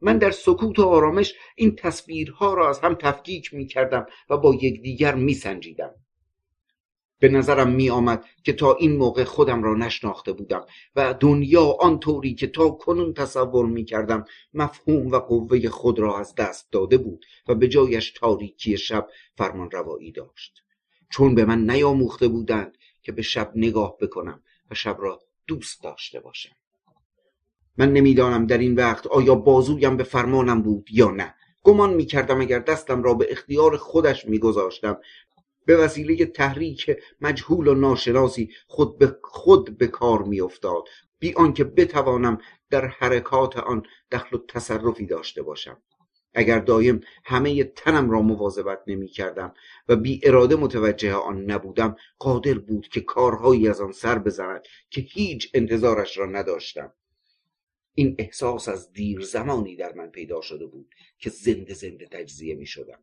من 0.03 0.19
در 0.19 0.31
سکوت 0.31 0.79
و 0.79 0.83
آرامش 0.83 1.35
این 1.57 1.77
تصویرها 1.77 2.55
را 2.55 2.69
از 2.69 2.81
هم 2.81 2.95
تفکیک 2.95 3.55
می 3.55 3.67
کردم 3.67 4.07
و 4.31 4.37
با 4.37 4.55
یکدیگر 4.55 5.15
می 5.15 5.35
سنجیدم. 5.35 5.95
به 7.19 7.29
نظرم 7.29 7.71
می 7.71 7.91
آمد 7.91 8.25
که 8.45 8.53
تا 8.53 8.75
این 8.75 8.97
موقع 8.97 9.25
خودم 9.25 9.63
را 9.63 9.75
نشناخته 9.75 10.33
بودم 10.33 10.67
و 10.97 11.15
دنیا 11.21 11.65
آنطوری 11.81 12.35
که 12.35 12.47
تا 12.47 12.71
کنون 12.71 13.15
تصور 13.15 13.67
می 13.67 13.85
کردم 13.85 14.25
مفهوم 14.55 15.09
و 15.09 15.19
قوه 15.19 15.69
خود 15.69 15.99
را 15.99 16.19
از 16.19 16.35
دست 16.35 16.73
داده 16.73 16.99
بود 16.99 17.25
و 17.49 17.55
به 17.55 17.69
جایش 17.69 18.11
تاریکی 18.11 18.79
شب 18.79 19.09
فرمان 19.37 19.71
روایی 19.71 20.13
داشت 20.13 20.63
چون 21.11 21.35
به 21.35 21.45
من 21.45 21.71
نیاموخته 21.71 22.29
بودند 22.29 22.79
که 23.03 23.13
به 23.13 23.23
شب 23.23 23.53
نگاه 23.55 23.97
بکنم 24.01 24.43
و 24.71 24.75
شب 24.75 24.97
را 25.01 25.21
دوست 25.47 25.83
داشته 25.83 26.21
باشم. 26.21 26.57
من 27.77 27.93
نمی‌دانم 27.93 28.47
در 28.47 28.59
این 28.59 28.75
وقت 28.75 29.07
آیا 29.07 29.35
بازویم 29.35 29.97
به 29.97 30.05
فرمانم 30.05 30.63
بود 30.63 30.89
یا 30.91 31.11
نه. 31.11 31.35
گمان 31.63 31.95
می 31.95 32.07
کردم 32.07 32.41
اگر 32.41 32.59
دستم 32.59 33.03
را 33.03 33.15
به 33.15 33.27
اختیار 33.31 33.77
خودش 33.77 34.27
می 34.27 34.39
گذاشتم 34.39 34.99
به 35.67 35.77
وسیله 35.77 36.27
تحریک 36.27 36.97
مجهول 37.21 37.69
و 37.69 37.75
ناشناسی 37.75 38.51
خود 38.67 38.99
به 38.99 39.19
خود 39.23 39.79
به 39.79 39.87
کار 39.87 40.23
می 40.23 40.41
افتاد 40.41 40.85
بی 41.19 41.33
آنکه 41.33 41.65
بتوانم 41.65 42.39
در 42.71 42.87
حرکات 42.87 43.57
آن 43.57 43.83
دخل 44.13 44.37
و 44.37 44.41
تصرفی 44.49 45.07
داشته 45.07 45.43
باشم. 45.43 45.83
اگر 46.35 46.59
دایم 46.59 47.01
همه 47.25 47.65
تنم 47.65 48.11
را 48.11 48.23
مواظبت 48.23 48.79
نمی 48.87 49.09
کردم 49.09 49.55
و 49.89 49.97
بی 49.97 50.21
اراده 50.23 50.57
متوجه 50.57 51.15
آن 51.15 51.51
نبودم 51.51 51.97
قادر 52.19 52.59
بود 52.59 52.89
که 52.89 53.01
کارهایی 53.01 53.69
از 53.69 53.81
آن 53.81 53.93
سر 53.93 54.19
بزند 54.19 54.63
که 54.91 55.01
هیچ 55.01 55.51
انتظارش 55.55 56.19
را 56.19 56.27
نداشتم. 56.27 56.93
این 57.95 58.15
احساس 58.19 58.69
از 58.69 58.93
دیر 58.93 59.21
زمانی 59.21 59.77
در 59.77 59.93
من 59.93 60.11
پیدا 60.11 60.41
شده 60.41 60.67
بود 60.67 60.95
که 61.19 61.31
زنده 61.31 61.75
زنده 61.75 62.07
تجزیه 62.07 62.55
می 62.55 62.67
شدم 62.67 62.99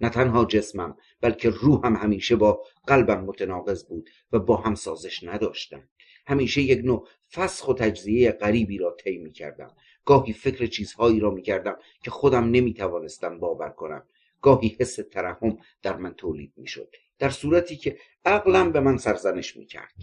نه 0.00 0.08
تنها 0.08 0.44
جسمم 0.44 0.96
بلکه 1.20 1.50
روحم 1.50 1.96
همیشه 1.96 2.36
با 2.36 2.62
قلبم 2.86 3.24
متناقض 3.24 3.84
بود 3.84 4.10
و 4.32 4.38
با 4.38 4.56
هم 4.56 4.74
سازش 4.74 5.22
نداشتم. 5.22 5.88
همیشه 6.26 6.62
یک 6.62 6.84
نوع 6.84 7.08
فسخ 7.32 7.68
و 7.68 7.74
تجزیه 7.74 8.32
غریبی 8.32 8.78
را 8.78 8.96
طی 9.04 9.18
می 9.18 9.32
کردم 9.32 9.76
گاهی 10.10 10.32
فکر 10.32 10.66
چیزهایی 10.66 11.20
را 11.20 11.30
می 11.30 11.42
کردم 11.42 11.76
که 12.02 12.10
خودم 12.10 12.44
نمی 12.44 12.74
توانستم 12.74 13.38
باور 13.38 13.68
کنم. 13.68 14.02
گاهی 14.42 14.76
حس 14.80 14.98
ترحم 15.12 15.58
در 15.82 15.96
من 15.96 16.14
تولید 16.14 16.52
می 16.56 16.66
شد 16.66 16.94
در 17.18 17.30
صورتی 17.30 17.76
که 17.76 17.98
عقلم 18.24 18.72
به 18.72 18.80
من 18.80 18.96
سرزنش 18.96 19.56
می 19.56 19.66
کرد 19.66 19.94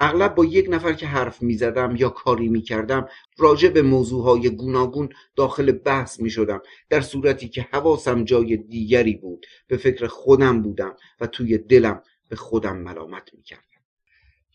اغلب 0.00 0.34
با 0.34 0.44
یک 0.44 0.66
نفر 0.70 0.92
که 0.92 1.06
حرف 1.06 1.42
می 1.42 1.54
زدم 1.54 1.96
یا 1.96 2.08
کاری 2.08 2.48
می 2.48 2.62
کردم 2.62 3.08
راجع 3.38 3.68
به 3.68 3.82
موضوعهای 3.82 4.50
گوناگون 4.50 5.08
داخل 5.36 5.72
بحث 5.72 6.20
می 6.20 6.30
شدم 6.30 6.62
در 6.88 7.00
صورتی 7.00 7.48
که 7.48 7.62
حواسم 7.62 8.24
جای 8.24 8.56
دیگری 8.56 9.14
بود 9.14 9.46
به 9.66 9.76
فکر 9.76 10.06
خودم 10.06 10.62
بودم 10.62 10.96
و 11.20 11.26
توی 11.26 11.58
دلم 11.58 12.02
به 12.28 12.36
خودم 12.36 12.76
ملامت 12.76 13.34
می 13.34 13.42
کردم 13.42 13.62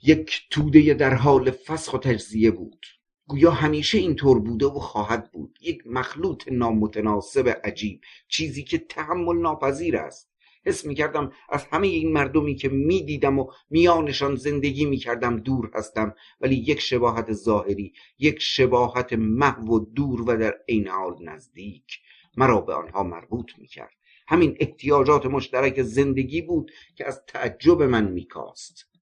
یک 0.04 0.42
توده 0.50 0.94
در 0.94 1.14
حال 1.14 1.52
فسخ 1.52 1.94
و 1.94 1.98
تجزیه 1.98 2.52
بود. 2.52 2.86
گویا 3.28 3.52
همیشه 3.52 3.98
اینطور 3.98 4.40
بوده 4.40 4.66
و 4.66 4.80
خواهد 4.80 5.32
بود. 5.32 5.58
یک 5.62 5.82
مخلوط 5.86 6.48
نامتناسب 6.52 7.60
عجیب 7.64 8.02
چیزی 8.28 8.64
که 8.64 8.78
تحمل 8.78 9.38
ناپذیر 9.38 9.98
است. 9.98 10.34
حس 10.66 10.86
می 10.86 10.96
کردم 10.96 11.32
از 11.50 11.66
همه 11.72 11.88
این 11.88 12.14
مردمی 12.14 12.56
که 12.56 12.70
می 12.70 13.06
دیدم 13.06 13.40
و 13.40 13.52
میانشان 13.70 14.36
زندگی 14.36 14.86
می 14.86 14.98
کردم 14.98 15.38
دور 15.38 15.72
هستم 15.74 16.16
ولی 16.42 16.56
یک 16.56 16.80
شباهت 16.80 17.34
ظاهری 17.34 17.94
یک 18.20 18.40
شباهت 18.40 19.14
محو 19.14 19.76
و 19.76 19.86
دور 19.96 20.22
و 20.22 20.38
در 20.38 20.58
عین 20.70 20.88
حال 20.88 21.16
نزدیک 21.22 22.00
مرا 22.38 22.62
به 22.62 22.74
آنها 22.74 23.04
مربوط 23.04 23.52
می 23.58 23.68
کرد 23.68 23.94
همین 24.28 24.58
احتیاجات 24.60 25.26
مشترک 25.26 25.82
زندگی 25.82 26.42
بود 26.42 26.72
که 26.96 27.08
از 27.08 27.22
تعجب 27.28 27.82
من 27.82 28.12
میکاست. 28.12 28.93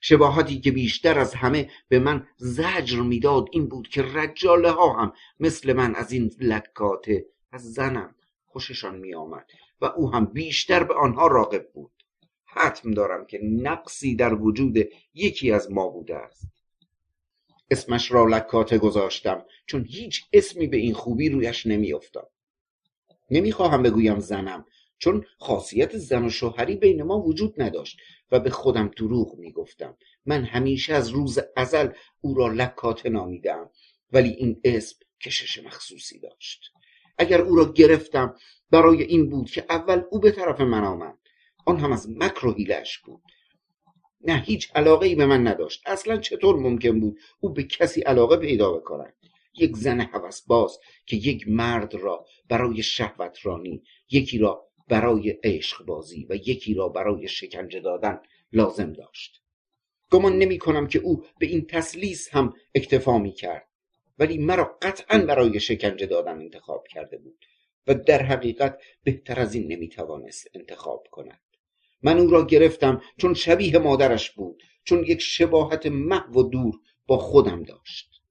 شباهتی 0.00 0.60
که 0.60 0.70
بیشتر 0.70 1.18
از 1.18 1.34
همه 1.34 1.70
به 1.88 1.98
من 1.98 2.26
زجر 2.36 3.00
می‌داد 3.00 3.48
این 3.52 3.68
بود 3.68 3.88
که 3.88 4.02
رجاله 4.02 4.70
ها 4.70 4.92
هم 4.92 5.12
مثل 5.40 5.72
من 5.72 5.94
از 5.94 6.12
این 6.12 6.30
لکاته 6.40 7.26
از 7.52 7.72
زنم 7.72 8.14
خوششان 8.44 8.98
می 8.98 9.14
آمد 9.14 9.46
و 9.80 9.84
او 9.84 10.12
هم 10.12 10.24
بیشتر 10.24 10.84
به 10.84 10.94
آنها 10.94 11.26
راقب 11.26 11.70
بود. 11.72 11.92
حتم 12.44 12.90
دارم 12.90 13.26
که 13.26 13.40
نقصی 13.42 14.14
در 14.14 14.34
وجود 14.34 14.78
یکی 15.14 15.52
از 15.52 15.72
ما 15.72 15.88
بوده 15.88 16.16
است. 16.16 16.46
اسمش 17.70 18.12
را 18.12 18.24
لکاته 18.24 18.78
گذاشتم 18.78 19.44
چون 19.66 19.84
هیچ 19.84 20.24
اسمی 20.32 20.66
به 20.66 20.76
این 20.76 20.94
خوبی 20.94 21.28
رویش 21.28 21.66
نمیافتاد. 21.66 22.30
نمی‌خواهم 23.30 23.82
بگویم 23.82 24.18
زنم. 24.18 24.64
چون 25.00 25.24
خاصیت 25.38 25.96
زن 25.96 26.24
و 26.24 26.30
شوهری 26.30 26.76
بین 26.76 27.02
ما 27.02 27.20
وجود 27.20 27.62
نداشت 27.62 27.98
و 28.32 28.40
به 28.40 28.50
خودم 28.50 28.88
دروغ 28.96 29.38
می‌گفتم. 29.38 29.96
من 30.26 30.44
همیشه 30.44 30.94
از 30.94 31.08
روز 31.08 31.38
ازل 31.56 31.88
او 32.20 32.34
را 32.34 32.48
لکاته 32.48 33.08
نامیدم 33.08 33.70
ولی 34.12 34.30
این 34.30 34.60
اسم 34.64 34.96
کشش 35.20 35.58
مخصوصی 35.64 36.18
داشت. 36.18 36.72
اگر 37.18 37.40
او 37.40 37.56
را 37.56 37.72
گرفتم 37.72 38.34
برای 38.70 39.02
این 39.02 39.28
بود 39.28 39.50
که 39.50 39.64
اول 39.68 40.02
او 40.10 40.20
به 40.20 40.30
طرف 40.30 40.60
من 40.60 40.84
آمد. 40.84 41.18
آن 41.66 41.80
هم 41.80 41.92
از 41.92 42.10
مکر 42.10 42.46
و 42.46 42.52
هیلش 42.52 42.98
بود. 42.98 43.22
نه 44.20 44.42
هیچ 44.46 44.70
علاقه 44.74 45.06
ای 45.06 45.14
به 45.14 45.26
من 45.26 45.46
نداشت. 45.46 45.82
اصلا 45.86 46.16
چطور 46.16 46.56
ممکن 46.56 47.00
بود 47.00 47.18
او 47.40 47.52
به 47.52 47.62
کسی 47.62 48.00
علاقه 48.00 48.36
پیدا 48.36 48.72
بکند؟ 48.72 49.14
یک 49.58 49.76
زن 49.76 50.10
باز 50.46 50.78
که 51.06 51.16
یک 51.16 51.48
مرد 51.48 51.94
را 51.94 52.26
برای 52.48 52.82
شهوت 52.82 53.38
رانی 53.42 53.82
یکی 54.10 54.38
را 54.38 54.69
برای 54.90 55.30
عشق 55.30 55.84
بازی 55.84 56.26
و 56.30 56.34
یکی 56.34 56.74
را 56.74 56.88
برای 56.88 57.28
شکنجه 57.28 57.80
دادن 57.80 58.20
لازم 58.52 58.92
داشت. 58.92 59.42
گمان 60.10 60.38
نمی 60.38 60.58
کنم 60.58 60.86
که 60.86 60.98
او 60.98 61.24
به 61.38 61.46
این 61.46 61.66
تسلیس 61.66 62.28
هم 62.28 62.54
اکتفا 62.74 63.18
می 63.18 63.32
کرد 63.32 63.68
ولی 64.18 64.38
مرا 64.38 64.76
قطعا 64.82 65.18
برای 65.18 65.60
شکنجه 65.60 66.06
دادن 66.06 66.38
انتخاب 66.38 66.86
کرده 66.88 67.18
بود 67.18 67.44
و 67.86 67.94
در 67.94 68.22
حقیقت 68.22 68.82
بهتر 69.04 69.40
از 69.40 69.54
این 69.54 69.72
نمی‌توانست 69.72 70.48
انتخاب 70.54 71.06
کند. 71.10 71.40
من 72.02 72.18
او 72.18 72.30
را 72.30 72.46
گرفتم 72.46 73.02
چون 73.16 73.34
شبیه 73.34 73.78
مادرش 73.78 74.30
بود 74.30 74.62
چون 74.84 75.04
یک 75.04 75.20
شباهت 75.20 75.86
محو 75.86 76.40
و 76.40 76.42
دور 76.42 76.74
با 77.06 77.18
خودم 77.18 77.62
داشت. 77.62 78.22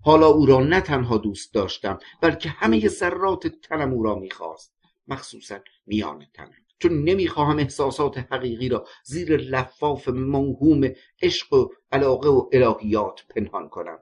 حالا 0.00 0.26
او 0.26 0.46
را 0.46 0.60
نه 0.60 0.80
تنها 0.80 1.18
دوست 1.18 1.54
داشتم 1.54 1.98
بلکه 2.20 2.48
همه 2.48 2.88
ذرات 2.88 3.46
تنم 3.46 3.92
او 3.92 4.02
را 4.02 4.14
می‌خواست. 4.14 4.77
مخصوصا 5.08 5.58
میان 5.86 6.26
تنم 6.34 6.52
چون 6.78 7.04
نمی‌خواهم 7.04 7.58
احساسات 7.58 8.18
حقیقی 8.18 8.68
را 8.68 8.86
زیر 9.04 9.36
لفاف 9.36 10.08
موهوم 10.08 10.90
عشق 11.22 11.52
و 11.52 11.68
علاقه 11.92 12.28
و 12.28 12.48
الهیات 12.52 13.24
پنهان 13.28 13.68
کنم. 13.68 13.98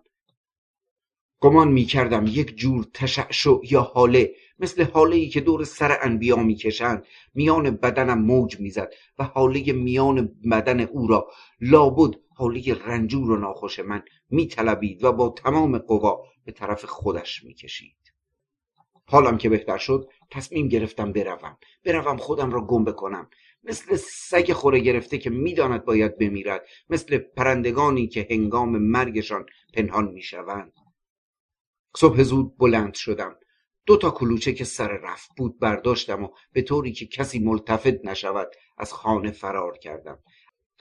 گمان 1.40 1.68
می 1.68 1.84
کردم 1.84 2.26
یک 2.26 2.56
جور 2.56 2.86
تشعشع 2.94 3.56
یا 3.70 3.80
حاله 3.80 4.34
مثل 4.58 4.84
حاله 4.84 5.16
ای 5.16 5.28
که 5.28 5.40
دور 5.40 5.64
سر 5.64 5.98
انبیا 6.02 6.36
می‌کشند 6.36 7.06
میان 7.34 7.70
بدنم 7.70 8.22
موج 8.22 8.60
می‌زد 8.60 8.92
و 9.18 9.24
حاله 9.24 9.72
میان 9.72 10.34
بدن 10.50 10.80
او 10.80 11.06
را. 11.06 11.30
لابد 11.60 12.14
حاله 12.34 12.74
رنجور 12.74 13.30
و 13.30 13.36
ناخوش 13.36 13.78
من 13.80 14.02
میطلبید 14.30 15.04
و 15.04 15.12
با 15.12 15.28
تمام 15.28 15.78
قوا 15.78 16.24
به 16.44 16.52
طرف 16.52 16.84
خودش 16.84 17.44
می‌کشید. 17.44 17.96
حالم 19.06 19.38
که 19.38 19.48
بهتر 19.48 19.78
شد 19.78 20.08
تصمیم 20.30 20.68
گرفتم 20.68 21.12
بروم. 21.12 21.58
بروم 21.84 22.16
خودم 22.16 22.50
را 22.50 22.66
گم 22.66 22.84
بکنم. 22.84 23.30
مثل 23.64 23.96
سگ 23.96 24.52
خوره 24.52 24.80
گرفته 24.80 25.18
که 25.18 25.30
می‌داند 25.30 25.84
باید 25.84 26.18
بمیرد. 26.18 26.66
مثل 26.88 27.18
پرندگانی 27.18 28.06
که 28.06 28.26
هنگام 28.30 28.78
مرگشان 28.78 29.46
پنهان 29.74 30.08
می‌شوند. 30.08 30.72
صبح 31.96 32.22
زود 32.22 32.58
بلند 32.58 32.94
شدم. 32.94 33.36
دو 33.86 33.96
تا 33.96 34.10
کلوچه 34.10 34.52
که 34.52 34.64
سر 34.64 34.88
رفت 34.88 35.30
بود 35.36 35.58
برداشتم 35.58 36.24
و 36.24 36.28
به 36.52 36.62
طوری 36.62 36.92
که 36.92 37.06
کسی 37.06 37.38
ملتفت 37.38 38.04
نشود 38.04 38.50
از 38.78 38.92
خانه 38.92 39.30
فرار 39.30 39.78
کردم. 39.78 40.18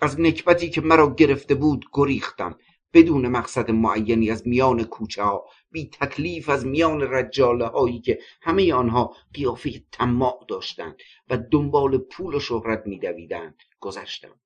از 0.01 0.19
نکبتی 0.19 0.69
که 0.69 0.81
مرا 0.81 1.15
گرفته 1.15 1.55
بود 1.55 1.85
گریختم. 1.93 2.57
بدون 2.93 3.27
مقصد 3.27 3.71
معینی 3.71 4.31
از 4.31 4.47
میان 4.47 4.83
کوچه 4.83 5.23
ها 5.23 5.45
بی 5.71 5.89
تکلیف 5.89 6.49
از 6.49 6.65
میان 6.65 7.01
رجاله 7.01 7.65
هایی 7.65 7.99
که 7.99 8.19
همه 8.41 8.73
آنها 8.73 9.15
قیافه 9.33 9.71
تماع 9.91 10.45
داشتند 10.47 10.95
و 11.29 11.37
دنبال 11.37 11.97
پول 11.97 12.35
و 12.35 12.39
شهرت 12.39 12.83
میدویدند 12.85 13.55
گذشتم. 13.79 14.39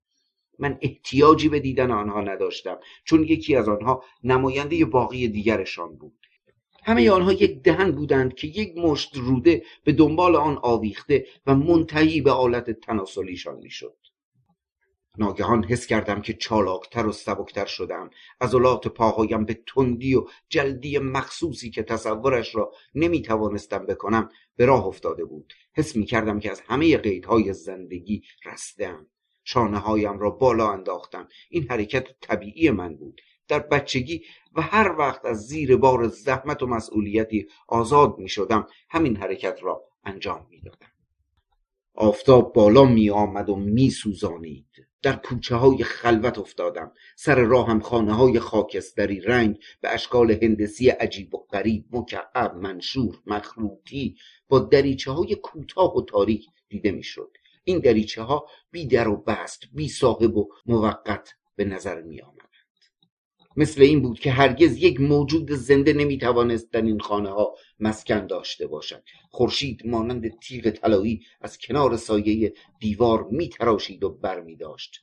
من 0.60 0.77
احتیاجی 0.81 1.50
به 1.50 1.60
دیدن 1.60 1.91
آنها 1.91 2.22
نداشتم 2.22 2.79
چون 3.03 3.24
یکی 3.24 3.55
از 3.55 3.69
آنها 3.69 4.03
نماینده 4.24 4.86
باقی 4.86 5.27
دیگرشان 5.27 5.96
بود. 5.96 6.19
همه 6.84 7.12
آنها 7.12 7.34
یک 7.34 7.62
دهن 7.62 7.91
بودند 7.91 8.34
که 8.36 8.48
یک 8.48 8.77
مشت 8.77 9.17
روده 9.17 9.63
به 9.84 9.91
دنبال 9.91 10.36
آن 10.36 10.60
آویخته 10.62 11.27
و 11.46 11.55
منتهی 11.55 12.22
به 12.22 12.31
آلت 12.31 12.72
تناسلیشان 12.72 13.58
می‌شد. 13.58 13.98
ناگهان 15.19 15.63
حس 15.63 15.88
کردم 15.88 16.21
که 16.21 16.33
چالاکتر 16.33 17.07
و 17.07 17.11
سبکتر 17.11 17.65
شدم. 17.65 18.09
عضلات 18.41 18.88
پاهایم 18.88 19.45
به 19.45 19.61
تندی 19.67 20.15
و 20.15 20.25
جلدی 20.49 20.99
مخصوصی 20.99 21.69
که 21.69 21.83
تصورش 21.83 22.55
را 22.55 22.71
نمی‌توانستم 22.95 23.85
بکنم 23.85 24.29
به 24.55 24.65
راه 24.65 24.85
افتاده 24.85 25.25
بود. 25.25 25.53
حس 25.73 25.95
می 25.95 26.05
کردم 26.05 26.39
که 26.39 26.51
از 26.51 26.61
همه 26.61 26.97
قیدهای 26.97 27.53
زندگی 27.53 28.23
رستم 28.45 29.07
شانه 29.43 29.77
هایم 29.77 30.19
را 30.19 30.29
بالا 30.29 30.71
انداختم. 30.71 31.27
این 31.49 31.67
حرکت 31.69 32.07
طبیعی 32.21 32.71
من 32.71 32.95
بود. 32.95 33.21
در 33.47 33.59
بچگی 33.59 34.23
و 34.55 34.61
هر 34.61 34.95
وقت 34.97 35.25
از 35.25 35.38
زیر 35.47 35.77
بار 35.77 36.07
زحمت 36.07 36.63
و 36.63 36.67
مسئولیتی 36.67 37.47
آزاد 37.67 38.17
می 38.17 38.29
شدم 38.29 38.67
همین 38.89 39.15
حرکت 39.15 39.59
را 39.61 39.83
انجام 40.03 40.47
می 40.49 40.61
دادم. 40.61 40.91
آفتاب 41.93 42.53
بالا 42.53 42.85
می 42.85 43.09
آمد 43.09 43.49
و 43.49 43.55
می 43.55 43.89
سوزانید. 43.89 44.88
در 45.01 45.15
کوچه 45.15 45.56
های 45.56 45.84
خلوت 45.84 46.38
افتادم. 46.38 46.91
سر 47.15 47.36
راهم 47.36 47.79
خانه 47.79 48.13
های 48.13 48.39
خاکستری 48.39 49.20
رنگ 49.22 49.60
به 49.82 49.94
اشکال 49.94 50.32
هندسی 50.32 50.89
عجیب 50.89 51.36
و 51.36 51.38
غریب 51.38 51.86
مکعب 51.91 52.56
منشور 52.56 53.22
مخروطی 53.25 54.18
با 54.50 54.60
دریچه 54.60 55.12
های 55.12 55.36
کوتاه 55.36 55.98
و 55.98 56.01
تاریک 56.01 56.46
دیده 56.70 56.91
می‌شد. 56.91 57.38
این 57.63 57.79
دریچه 57.79 58.22
ها 58.22 58.48
بی 58.72 58.88
در 58.88 59.08
و 59.08 59.18
بست 59.18 59.63
بی 59.74 59.89
صاحب 59.89 60.38
و 60.38 60.50
موقت 60.65 61.34
به 61.56 61.65
نظر 61.65 62.01
می 62.01 62.22
آمد 62.22 62.49
مثل 63.59 63.81
این 63.81 64.01
بود 64.01 64.19
که 64.19 64.31
هرگز 64.31 64.77
یک 64.77 65.01
موجود 65.01 65.51
زنده 65.51 65.93
نمی‌توانست 65.93 66.71
در 66.71 66.81
این 66.81 66.99
خانه 66.99 67.29
ها 67.29 67.55
مسکن 67.79 68.27
داشته 68.27 68.67
باشد. 68.67 69.03
خورشید 69.29 69.87
مانند 69.87 70.39
تیغ 70.39 70.69
طلایی 70.69 71.21
از 71.41 71.57
کنار 71.57 71.97
سایه 71.97 72.53
دیوار 72.79 73.23
میتراشید 73.23 74.03
و 74.03 74.09
برمیداشت. 74.09 74.99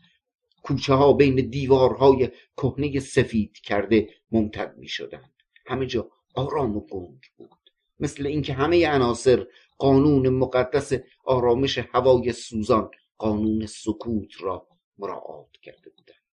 کوچه 0.63 0.95
ها 0.95 1.13
بین 1.13 1.35
دیوارهای 1.35 2.29
کهنه 2.57 3.01
سفید 3.01 3.53
کرده 3.59 4.09
ممتد 4.31 4.75
می 4.79 4.89
شدند 4.89 5.33
همه 5.67 5.87
جا 5.87 6.11
آرام 6.35 6.77
و 6.77 6.81
گنگ 6.81 7.21
بود. 7.37 7.71
مثل 8.01 8.27
اینکه 8.27 8.53
همه 8.53 8.89
عناصر 8.89 9.47
قانون 9.79 10.29
مقدس 10.29 10.93
آرامش 11.25 11.79
هوای 11.79 12.33
سوزان 12.33 12.91
قانون 13.19 13.67
سکوت 13.67 14.43
را 14.43 14.67
مراعات 14.99 15.57
کرده 15.63 15.91
بودند. 15.91 16.26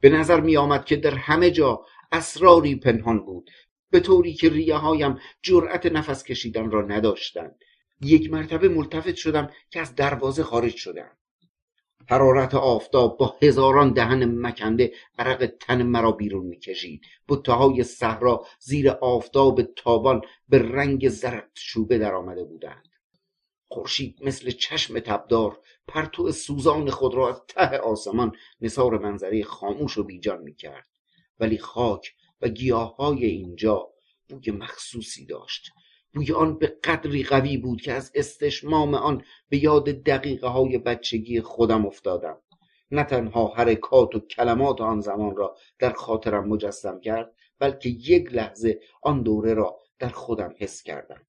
به 0.00 0.08
نظر 0.08 0.40
می 0.40 0.56
آمد 0.56 0.84
که 0.84 0.96
در 0.96 1.14
همه 1.14 1.50
جا 1.50 1.84
اسراری 2.12 2.74
پنهان 2.76 3.24
بود. 3.24 3.50
به 3.90 4.00
طوری 4.00 4.34
که 4.34 4.48
ریه 4.48 4.76
هایم 4.76 5.18
جرأت 5.42 5.86
نفس 5.86 6.24
کشیدن 6.24 6.70
را 6.70 6.82
نداشتند. 6.82 7.54
یک 8.00 8.32
مرتبه 8.32 8.68
ملتفت 8.68 9.14
شدم 9.14 9.50
که 9.70 9.80
از 9.80 9.94
دروازه 9.94 10.42
خارج 10.42 10.76
شدم. 10.76 11.10
حرارت 12.08 12.54
آفتاب 12.54 13.18
با 13.18 13.36
هزاران 13.42 13.92
دهن 13.92 14.24
مکنده 14.24 14.92
عرق 15.18 15.52
تن 15.60 15.82
مرا 15.82 16.12
بیرون 16.12 16.46
می‌کشید. 16.46 17.02
بوته 17.28 17.52
های 17.52 17.84
صحرا 17.84 18.44
زیر 18.60 18.90
آفتاب 18.90 19.62
تابان 19.62 20.20
به 20.48 20.58
رنگ 20.58 21.08
زرد 21.08 21.50
شوبه 21.54 21.98
در 21.98 22.14
آمده 22.14 22.44
بودند. 22.44 22.88
خورشید 23.68 24.18
مثل 24.22 24.50
چشم 24.50 25.00
تبدار 25.00 25.58
پرتو 25.88 26.32
سوزان 26.32 26.90
خود 26.90 27.14
را 27.14 27.28
از 27.28 27.42
ته 27.48 27.78
آسمان 27.78 28.32
نثار 28.60 28.98
منظره 28.98 29.44
خاموش 29.44 29.98
و 29.98 30.04
بیجان 30.04 30.42
می‌کرد. 30.42 30.88
ولی 31.40 31.58
خاک 31.58 32.14
و 32.42 32.48
های 32.98 33.24
اینجا 33.24 33.88
بوی 34.28 34.50
مخصوصی 34.50 35.26
داشت. 35.26 35.70
بوی 36.14 36.32
آن 36.32 36.58
به 36.58 36.66
قدری 36.84 37.22
قوی 37.22 37.56
بود 37.56 37.80
که 37.80 37.92
از 37.92 38.12
استشمام 38.14 38.94
آن 38.94 39.24
به 39.48 39.64
یاد 39.64 39.84
دقیقه 39.84 40.48
های 40.48 40.78
بچگی 40.78 41.40
خودم 41.40 41.86
افتادم. 41.86 42.38
نه 42.90 43.04
تنها 43.04 43.46
حرکات 43.46 44.14
و 44.14 44.20
کلمات 44.20 44.80
آن 44.80 45.00
زمان 45.00 45.36
را 45.36 45.56
در 45.78 45.92
خاطرم 45.92 46.48
مجسم 46.48 47.00
کرد 47.00 47.34
بلکه 47.58 47.88
یک 47.88 48.32
لحظه 48.32 48.80
آن 49.02 49.22
دوره 49.22 49.54
را 49.54 49.78
در 49.98 50.08
خودم 50.08 50.54
حس 50.58 50.82
کردم. 50.82 51.27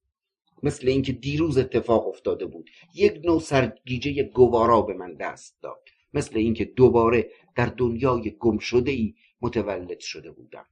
مثل 0.63 0.87
اینکه 0.87 1.11
دیروز 1.11 1.57
اتفاق 1.57 2.07
افتاده 2.07 2.45
بود. 2.45 2.69
یک 2.95 3.21
نوع 3.25 3.39
سرگیجه 3.39 4.23
گوارا 4.23 4.81
به 4.81 4.93
من 4.93 5.13
دست 5.13 5.61
داد. 5.61 5.81
مثل 6.13 6.37
اینکه 6.37 6.65
دوباره 6.65 7.29
در 7.55 7.65
دنیای 7.65 8.35
گم 8.39 8.57
شده 8.57 8.91
ای 8.91 9.15
متولد 9.41 9.99
شده 9.99 10.31
بودم. 10.31 10.65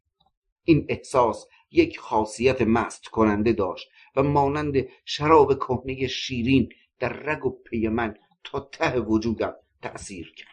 این 0.63 0.85
احساس 0.89 1.47
یک 1.71 1.99
خاصیت 1.99 2.62
مست 2.62 3.05
کننده 3.05 3.53
داشت 3.53 3.89
و 4.15 4.23
مانند 4.23 4.88
شراب 5.05 5.55
کهنه 5.59 6.07
شیرین 6.07 6.69
در 6.99 7.13
رگ 7.13 7.45
و 7.45 7.49
پی 7.49 7.88
من 7.88 8.15
تا 8.43 8.59
ته 8.59 8.99
وجودم 8.99 9.55
تأثیر 9.81 10.33
کرد. 10.38 10.47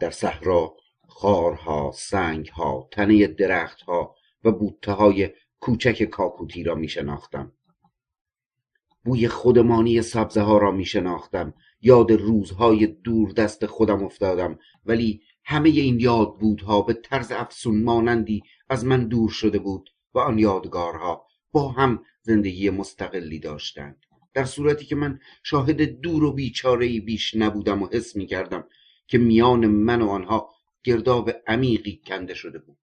در 0.00 0.10
صحرا 0.10 0.76
خارها 1.08 1.92
سنگها 1.94 2.88
تنه 2.92 3.26
درختها 3.26 4.14
و 4.44 4.52
بوته 4.52 4.92
های 4.92 5.30
کوچک 5.60 6.02
کاکوتی 6.02 6.62
را 6.62 6.74
می 6.74 6.88
شناختم 6.88 7.52
بوی 9.04 9.28
خودمانی 9.28 10.02
سبزه 10.02 10.40
ها 10.40 10.58
را 10.58 10.70
می 10.70 10.84
شناختم 10.84 11.54
یاد 11.82 12.12
روزهای 12.12 12.86
دور 12.86 13.32
دست 13.32 13.66
خودم 13.66 14.04
افتادم. 14.04 14.58
ولی 14.86 15.22
همه 15.44 15.68
این 15.68 16.00
یاد 16.00 16.38
بودها 16.38 16.82
به 16.82 16.92
طرز 16.94 17.32
افسون 17.32 17.82
مانندی 17.82 18.42
از 18.68 18.84
من 18.84 19.08
دور 19.08 19.30
شده 19.30 19.58
بود 19.58 19.90
و 20.14 20.18
آن 20.18 20.38
یادگارها 20.38 21.26
با 21.52 21.68
هم 21.68 22.04
زندگی 22.22 22.70
مستقلی 22.70 23.38
داشتند. 23.38 23.96
در 24.34 24.44
صورتی 24.44 24.84
که 24.84 24.96
من 24.96 25.20
شاهد 25.42 25.82
دور 25.82 26.24
و 26.24 26.32
بیچاره 26.32 27.00
بیش 27.00 27.34
نبودم 27.34 27.82
و 27.82 27.88
حس 27.92 28.16
می 28.16 28.26
کردم 28.26 28.64
که 29.06 29.18
میان 29.18 29.66
من 29.66 30.02
و 30.02 30.08
آنها 30.08 30.50
گرداب 30.84 31.30
عمیقی 31.46 32.00
کنده 32.06 32.34
شده 32.34 32.58
بود. 32.58 32.78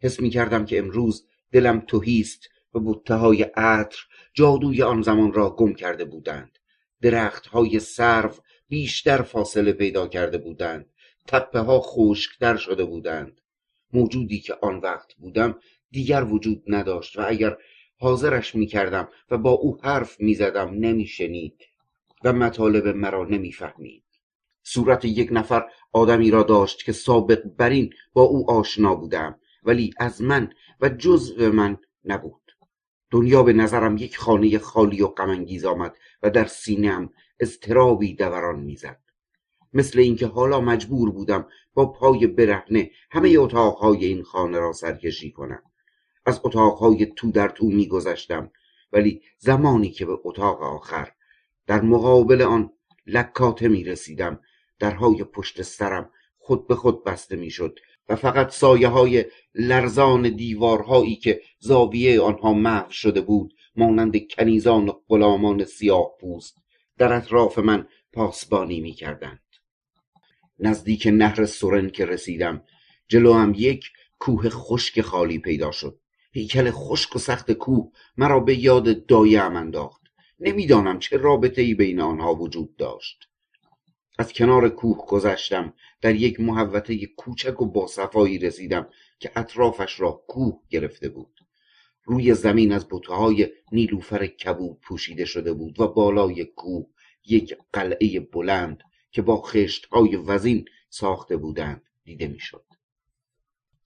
حس 0.00 0.20
می 0.20 0.30
کردم 0.30 0.64
که 0.64 0.78
امروز 0.78 1.26
دلم 1.52 1.80
توهیست 1.80 2.48
و 2.74 2.78
بوته 2.78 3.14
های 3.14 3.42
عطر 3.42 3.98
جادوی 4.34 4.82
آن 4.82 5.02
زمان 5.02 5.32
را 5.32 5.50
گم 5.50 5.74
کرده 5.74 6.04
بودند. 6.04 6.58
درخت 7.02 7.46
های 7.46 7.80
سرو 7.80 8.30
بیشتر 8.68 9.22
فاصله 9.22 9.72
پیدا 9.72 10.08
کرده 10.08 10.38
بودند. 10.38 10.86
تپه 11.26 11.58
ها 11.58 11.80
خشکتر 11.80 12.56
شده 12.56 12.84
بودند. 12.84 13.40
موجودی 13.92 14.40
که 14.40 14.56
آن 14.62 14.76
وقت 14.76 15.14
بودم 15.14 15.58
دیگر 15.90 16.24
وجود 16.24 16.62
نداشت 16.66 17.18
و 17.18 17.22
اگر 17.26 17.56
حاضرش 17.98 18.54
می 18.54 18.66
کردم 18.66 19.08
و 19.30 19.38
با 19.38 19.50
او 19.50 19.78
حرف 19.82 20.20
می 20.20 20.34
زدم 20.34 20.70
نمی 20.74 21.06
شنید 21.06 21.62
و 22.24 22.32
مطالب 22.32 22.88
مرا 22.88 23.24
نمی 23.24 23.52
فهمید. 23.52 24.04
صورت 24.62 25.04
یک 25.04 25.28
نفر 25.32 25.66
آدمی 25.92 26.30
را 26.30 26.42
داشت 26.42 26.84
که 26.84 26.92
سابق 26.92 27.42
برین 27.58 27.94
با 28.12 28.22
او 28.22 28.50
آشنا 28.50 28.94
بودم. 28.94 29.40
ولی 29.62 29.94
از 29.98 30.22
من 30.22 30.52
و 30.80 30.88
جزء 30.88 31.50
من 31.50 31.78
نبود. 32.04 32.52
دنیا 33.10 33.42
به 33.42 33.52
نظرم 33.52 33.96
یک 33.96 34.16
خانه 34.16 34.58
خالی 34.58 35.02
و 35.02 35.06
غمانگیز 35.06 35.64
آمد 35.64 35.96
و 36.22 36.30
در 36.30 36.46
سینهام 36.46 37.10
اضطرابی 37.40 38.14
دوران 38.14 38.60
می‌زد. 38.60 39.00
مثل 39.72 39.98
اینکه 39.98 40.26
حالا 40.26 40.60
مجبور 40.60 41.10
بودم 41.10 41.46
با 41.74 41.86
پای 41.86 42.26
برهنه 42.26 42.90
همه 43.10 43.34
اتاقهای 43.38 44.04
این 44.04 44.22
خانه 44.22 44.58
را 44.58 44.72
سرکشی 44.72 45.32
کنم. 45.32 45.62
از 46.26 46.40
اتاقهای 46.44 47.06
تو 47.06 47.30
در 47.30 47.48
تو 47.48 47.66
میگذشتم 47.66 48.50
ولی 48.92 49.22
زمانی 49.38 49.90
که 49.90 50.06
به 50.06 50.18
اتاق 50.24 50.62
آخر 50.62 51.12
در 51.66 51.80
مقابل 51.80 52.42
آن 52.42 52.72
لکاته 53.06 53.68
می 53.68 53.84
رسیدم 53.84 54.40
درهای 54.78 55.24
پشت 55.24 55.62
سرم 55.62 56.10
خود 56.38 56.66
به 56.66 56.74
خود 56.74 57.04
بسته 57.04 57.36
می‌شد. 57.36 57.78
و 58.08 58.16
فقط 58.16 58.50
سایه 58.50 58.88
های 58.88 59.24
لرزان 59.54 60.28
دیوارهایی 60.28 61.16
که 61.16 61.40
زاویه 61.58 62.20
آنها 62.20 62.52
محو 62.52 62.90
شده 62.90 63.20
بود 63.20 63.54
مانند 63.76 64.28
کنیزان 64.28 64.88
و 64.88 64.92
غلامان 65.08 65.64
سیاه 65.64 66.10
پوست 66.20 66.56
در 66.98 67.12
اطراف 67.12 67.58
من 67.58 67.86
پاسبانی 68.12 68.80
می 68.80 68.92
کردند. 68.92 69.42
نزدیک 70.58 71.08
نهر 71.12 71.46
سورن 71.46 71.90
که 71.90 72.06
رسیدم 72.06 72.62
جلو 73.08 73.32
هم 73.32 73.54
یک 73.56 73.90
کوه 74.18 74.48
خشک 74.48 75.00
خالی 75.00 75.38
پیدا 75.38 75.70
شد. 75.70 76.00
هیکل 76.32 76.70
خشک 76.70 77.16
و 77.16 77.18
سخت 77.18 77.52
کوه 77.52 77.92
مرا 78.16 78.40
به 78.40 78.58
یاد 78.58 79.06
دایه 79.06 79.42
انداخت. 79.42 80.02
نمی‌دانم 80.40 80.98
چه 80.98 81.16
رابطه 81.16 81.62
ای 81.62 81.74
بین 81.74 82.00
آنها 82.00 82.34
وجود 82.34 82.76
داشت. 82.76 83.27
از 84.18 84.32
کنار 84.32 84.68
کوه 84.68 85.06
گذشتم. 85.06 85.74
در 86.00 86.14
یک 86.14 86.40
محوطه 86.40 87.06
کوچک 87.06 87.62
و 87.62 87.66
باصفایی 87.66 88.38
رسیدم 88.38 88.88
که 89.18 89.32
اطرافش 89.36 90.00
را 90.00 90.24
کوه 90.28 90.60
گرفته 90.68 91.08
بود. 91.08 91.40
روی 92.04 92.34
زمین 92.34 92.72
از 92.72 92.86
های 93.08 93.48
نیلوفر 93.72 94.26
کبود 94.26 94.80
پوشیده 94.80 95.24
شده 95.24 95.52
بود 95.52 95.80
و 95.80 95.88
بالای 95.88 96.44
کوه 96.44 96.86
یک 97.26 97.56
قلعه 97.72 98.20
بلند 98.20 98.82
که 99.10 99.22
با 99.22 99.44
های 99.92 100.16
وزین 100.16 100.64
ساخته 100.88 101.36
بودند 101.36 101.82
دیده 102.04 102.28
می‌شد. 102.28 102.64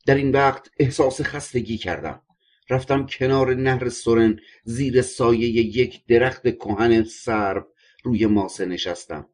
در 0.06 0.14
این 0.14 0.30
وقت 0.30 0.70
احساس 0.78 1.20
خستگی 1.20 1.78
کردم. 1.78 2.22
رفتم 2.70 3.06
کنار 3.06 3.54
نهر 3.54 3.88
سرن 3.88 4.40
زیر 4.64 5.02
سایه 5.02 5.48
یک 5.48 6.06
درخت 6.06 6.56
کهن 6.56 7.04
سرب 7.04 7.68
روی 8.04 8.26
ماسه 8.26 8.66
نشستم. 8.66 9.28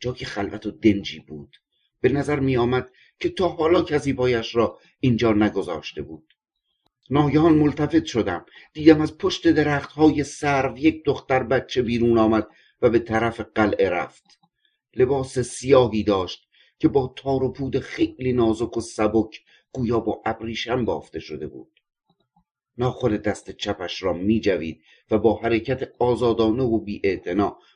جای 0.00 0.14
خلوت 0.14 0.66
و 0.66 0.70
دنجی 0.70 1.20
بود. 1.20 1.56
به 2.00 2.08
نظر 2.08 2.40
می 2.40 2.56
آمد 2.56 2.90
که 3.20 3.28
تا 3.28 3.48
حالا 3.48 3.82
کسی 3.82 4.12
پایش 4.12 4.56
را 4.56 4.78
اینجا 5.00 5.32
نگذاشته 5.32 6.02
بود. 6.02 6.34
ناگهان 7.10 7.54
ملتفت 7.54 8.04
شدم. 8.04 8.46
دیدم 8.72 9.00
از 9.00 9.18
پشت 9.18 9.48
درخت 9.48 9.92
های 9.92 10.24
سرو 10.24 10.78
یک 10.78 11.04
دختر 11.04 11.42
بچه 11.42 11.82
بیرون 11.82 12.18
آمد 12.18 12.48
و 12.82 12.90
به 12.90 12.98
طرف 12.98 13.40
قلعه 13.40 13.90
رفت. 13.90 14.38
لباس 14.96 15.38
سیاهی 15.38 16.02
داشت 16.02 16.48
که 16.78 16.88
با 16.88 17.14
تار 17.16 17.42
و 17.42 17.52
پود 17.52 17.78
خیلی 17.78 18.32
نازک 18.32 18.76
و 18.76 18.80
سبک 18.80 19.40
گویا 19.72 20.00
با 20.00 20.22
ابریشم 20.26 20.84
بافته 20.84 21.20
شده 21.20 21.46
بود. 21.46 21.80
ناخن 22.78 23.16
دست 23.16 23.50
چپش 23.50 24.02
را 24.02 24.12
می 24.12 24.40
جوید 24.40 24.82
و 25.10 25.18
با 25.18 25.36
حرکت 25.36 25.92
آزادانه 25.98 26.62
و 26.62 26.78
بی 26.78 27.20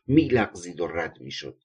می 0.06 0.28
لغزید 0.28 0.80
و 0.80 0.86
رد 0.86 1.20
می 1.20 1.30
شد. 1.30 1.64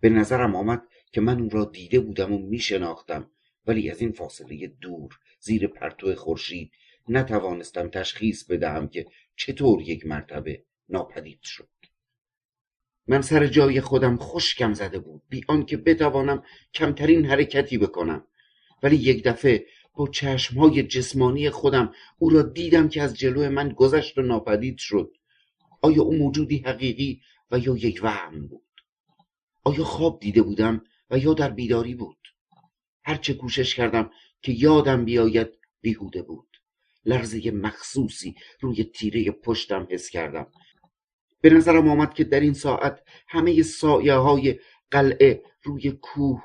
به 0.00 0.08
نظرم 0.08 0.56
آمد 0.56 0.82
که 1.12 1.20
من 1.20 1.40
او 1.40 1.48
را 1.48 1.64
دیده 1.64 2.00
بودم 2.00 2.32
و 2.32 2.38
می 2.38 2.58
شناختم 2.58 3.30
ولی 3.66 3.90
از 3.90 4.00
این 4.00 4.12
فاصله 4.12 4.66
دور 4.66 5.18
زیر 5.40 5.66
پرتو 5.66 6.14
خورشید 6.14 6.72
نتوانستم 7.08 7.88
تشخیص 7.88 8.44
بدهم 8.44 8.88
که 8.88 9.06
چطور 9.36 9.82
یک 9.82 10.06
مرتبه 10.06 10.64
ناپدید 10.88 11.40
شد. 11.42 11.68
من 13.06 13.22
سر 13.22 13.46
جای 13.46 13.80
خودم 13.80 14.16
خشکم 14.16 14.72
زده 14.72 14.98
بود 14.98 15.22
بی 15.28 15.42
آنکه 15.48 15.76
بتوانم 15.76 16.42
کمترین 16.74 17.26
حرکتی 17.26 17.78
بکنم. 17.78 18.26
ولی 18.82 18.96
یک 18.96 19.24
دفعه 19.24 19.66
با 19.94 20.08
چشمهای 20.08 20.82
جسمانی 20.82 21.50
خودم 21.50 21.92
او 22.18 22.30
را 22.30 22.42
دیدم 22.42 22.88
که 22.88 23.02
از 23.02 23.18
جلو 23.18 23.50
من 23.50 23.68
گذشت 23.68 24.18
و 24.18 24.22
ناپدید 24.22 24.78
شد. 24.78 25.12
آیا 25.82 26.02
او 26.02 26.16
موجودی 26.16 26.58
حقیقی 26.58 27.22
و 27.50 27.58
یا 27.58 27.76
یک 27.76 28.00
وهم 28.02 28.46
بود؟ 28.46 28.67
آیا 29.68 29.84
خواب 29.84 30.20
دیده 30.20 30.42
بودم 30.42 30.84
و 31.10 31.18
یا 31.18 31.34
در 31.34 31.50
بیداری 31.50 31.94
بود؟ 31.94 32.18
هرچه 33.04 33.34
کوشش 33.34 33.74
کردم 33.74 34.10
که 34.42 34.52
یادم 34.52 35.04
بیاید 35.04 35.48
بیهوده 35.80 36.22
بود. 36.22 36.48
لرزه 37.04 37.50
مخصوصی 37.50 38.34
روی 38.60 38.84
تیره 38.84 39.30
پشتم 39.30 39.86
حس 39.90 40.10
کردم. 40.10 40.46
به 41.40 41.50
نظرم 41.50 41.88
آمد 41.88 42.14
که 42.14 42.24
در 42.24 42.40
این 42.40 42.52
ساعت 42.52 43.02
همه 43.28 43.62
سایه 43.62 44.14
های 44.14 44.58
قلعه 44.90 45.42
روی 45.62 45.90
کوه 45.90 46.44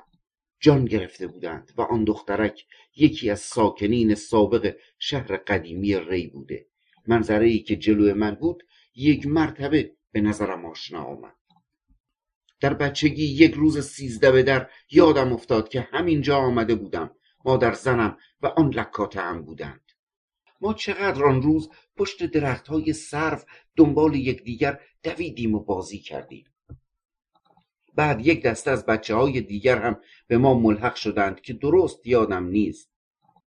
جان 0.60 0.86
گرفته 0.86 1.28
بودند 1.28 1.72
و 1.78 1.82
آن 1.82 2.04
دخترک 2.04 2.66
یکی 2.96 3.30
از 3.30 3.40
ساکنین 3.40 4.16
سابق 4.16 4.76
شهر 5.00 5.38
قدیمی 5.38 5.96
ری 5.96 6.28
بوده. 6.28 6.66
منظره 7.08 7.46
ای 7.46 7.60
که 7.60 7.76
جلو 7.76 8.16
من 8.16 8.36
بود 8.36 8.64
یک 8.96 9.28
مرتبه 9.28 9.92
به 10.12 10.22
نظرم 10.22 10.66
آشنا 10.66 11.04
آمد. 11.04 11.43
در 12.64 12.74
بچگی 12.74 13.24
یک 13.24 13.54
روز 13.54 13.80
سیزده 13.80 14.32
به 14.32 14.44
در 14.44 14.70
یادم 14.92 15.34
افتاد 15.34 15.70
که 15.70 15.82
همینجا 15.82 16.38
آمده 16.38 16.76
بودم. 16.76 17.12
مادر 17.46 17.74
زنم 17.74 18.18
و 18.42 18.48
آن 18.48 18.70
لکات 18.70 19.18
هم 19.18 19.42
بودند. 19.42 19.92
ما 20.62 20.74
چقدر 20.74 21.24
آن 21.24 21.42
روز 21.42 21.70
پشت 21.98 22.24
درخت 22.24 22.68
های 22.68 22.94
سرف 22.94 23.46
دنبال 23.76 24.16
یکدیگر 24.16 24.80
دویدیم 25.04 25.56
و 25.56 25.60
بازی 25.60 26.00
کردیم. 26.00 26.46
بعد 27.96 28.28
یک 28.28 28.44
دسته 28.44 28.72
از 28.72 28.86
بچه 28.86 29.16
های 29.16 29.42
دیگر 29.42 29.82
هم 29.82 30.02
به 30.28 30.38
ما 30.38 30.60
ملحق 30.60 30.96
شدند 30.96 31.42
که 31.42 31.54
درست 31.54 32.08
یادم 32.08 32.48
نیست. 32.48 32.90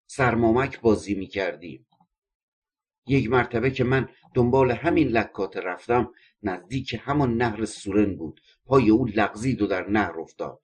سرمامک 0.07 0.81
بازی 0.81 1.15
می 1.15 1.27
کردیم 1.27 1.87
یک 3.07 3.31
مرتبه 3.31 3.71
که 3.71 3.85
من 3.85 4.09
دنبال 4.35 4.71
همین 4.71 5.09
لکات 5.09 5.57
رفتم 5.57 6.11
نزدیک 6.43 7.01
همان 7.03 7.37
نهر 7.37 7.65
سورن 7.65 8.17
بود. 8.17 8.41
پای 8.67 8.91
او 8.91 9.07
لغزید 9.07 9.63
و 9.63 9.67
در 9.67 9.89
نهر 9.91 10.21
افتاد. 10.21 10.61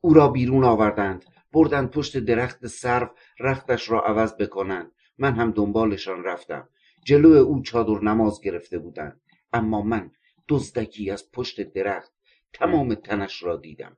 او 0.00 0.14
را 0.14 0.28
بیرون 0.28 0.64
آوردند 0.64 1.24
بردند 1.52 1.90
پشت 1.90 2.18
درخت 2.18 2.66
سرف 2.66 3.10
رختش 3.40 3.90
را 3.90 4.00
عوض 4.00 4.34
بکنند. 4.34 4.92
من 5.18 5.34
هم 5.34 5.50
دنبالشان 5.50 6.24
رفتم. 6.24 6.68
جلو 7.04 7.32
او 7.32 7.62
چادر 7.62 8.00
نماز 8.00 8.40
گرفته 8.40 8.78
بودند. 8.78 9.20
اما 9.52 9.82
من 9.82 10.10
دزدکی 10.48 11.10
از 11.10 11.32
پشت 11.32 11.60
درخت 11.60 12.12
تمام 12.52 12.94
تنش 12.94 13.42
را 13.42 13.56
دیدم. 13.56 13.96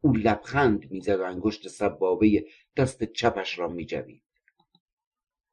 او 0.00 0.12
لبخند 0.16 0.90
می‌زد 0.90 1.20
و 1.20 1.22
انگشت 1.22 1.68
سبابه 1.68 2.46
دست 2.76 3.04
چپش 3.04 3.58
را 3.58 3.68
میجوید. 3.68 4.22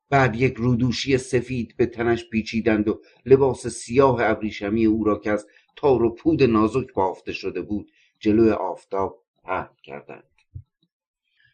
بعد 0.10 0.36
یک 0.36 0.54
رودوشی 0.54 1.17
سفید 1.17 1.78
به 1.78 1.86
تنش 1.86 2.30
پیچیدند 2.30 2.88
و 2.88 3.01
لباس 3.25 3.67
سیاه 3.67 4.17
ابریشمی 4.23 4.86
او 4.86 5.04
را 5.04 5.19
که 5.19 5.32
از 5.32 5.47
تار 5.75 6.03
و 6.03 6.15
پود 6.15 6.43
نازک 6.43 6.93
بافته 6.93 7.33
شده 7.33 7.61
بود 7.61 7.91
جلو 8.19 8.53
آفتاب 8.53 9.23
پهن 9.43 9.69
کردند. 9.83 10.23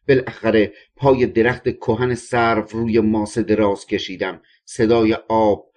بالاخره 0.07 0.73
پای 0.95 1.25
درخت 1.25 1.69
کهن 1.69 2.15
سرو 2.15 2.65
روی 2.71 2.99
ماسه 2.99 3.43
دراز 3.43 3.85
کشیدم. 3.85 4.41
صدای 4.65 5.13
آب 5.29 5.71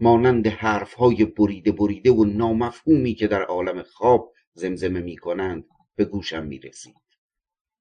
مانند 0.00 0.46
حرفهای 0.46 1.24
بریده 1.24 1.72
بریده 1.72 2.10
و 2.10 2.24
نامفهومی 2.24 3.14
که 3.14 3.26
در 3.26 3.42
عالم 3.42 3.82
خواب 3.82 4.32
زمزمه 4.54 5.00
می 5.00 5.16
کنند 5.16 5.64
به 5.96 6.04
گوشم 6.04 6.46
می 6.46 6.58
رسید 6.58 6.94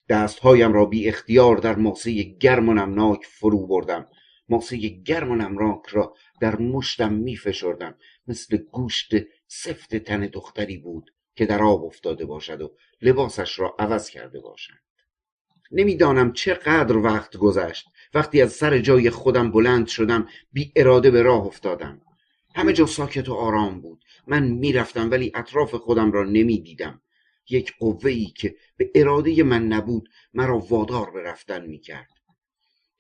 دستهایم 0.09 0.73
را 0.73 0.85
بی 0.85 1.07
اختیار 1.07 1.57
در 1.57 1.75
ماسه 1.75 2.23
گرم 2.23 2.69
و 2.69 2.73
نمناک 2.73 3.25
فرو 3.25 3.67
بردم. 3.67 4.07
ماسه 4.49 4.77
گرم 4.77 5.31
و 5.31 5.35
نمناک 5.35 5.85
را 5.85 6.15
در 6.41 6.55
مشتم 6.55 7.13
می 7.13 7.35
فشردم 7.35 7.95
مثل 8.27 8.57
گوشت 8.57 9.11
سفت 9.47 9.95
تن 9.95 10.27
دختری 10.27 10.77
بود 10.77 11.13
که 11.35 11.45
در 11.45 11.63
آب 11.63 11.85
افتاده 11.85 12.25
باشد 12.25 12.61
و 12.61 12.75
لباسش 13.01 13.59
را 13.59 13.75
عوض 13.79 14.09
کرده 14.09 14.39
باشند 14.39 14.79
نمی‌دانم 15.71 16.33
چقدر 16.33 16.97
وقت 16.97 17.37
گذشت. 17.37 17.87
وقتی 18.13 18.41
از 18.41 18.53
سر 18.53 18.79
جای 18.79 19.09
خودم 19.09 19.51
بلند 19.51 19.87
شدم 19.87 20.27
بی 20.53 20.71
اراده 20.75 21.11
به 21.11 21.21
راه 21.21 21.45
افتادم. 21.45 22.01
همه 22.55 22.73
جا 22.73 22.85
ساکت 22.85 23.29
و 23.29 23.33
آرام 23.33 23.81
بود. 23.81 24.03
من 24.27 24.43
می‌رفتم 24.43 25.11
ولی 25.11 25.31
اطراف 25.35 25.75
خودم 25.75 26.11
را 26.11 26.23
نمی‌دیدم. 26.23 27.01
یک 27.49 27.73
قوه 27.79 28.11
ای 28.11 28.25
که 28.25 28.55
به 28.77 28.91
اراده 28.95 29.43
من 29.43 29.67
نبود 29.67 30.09
مرا 30.33 30.59
وادار 30.59 31.11
به 31.11 31.21
رفتن 31.21 31.65
می‌کرد. 31.65 32.09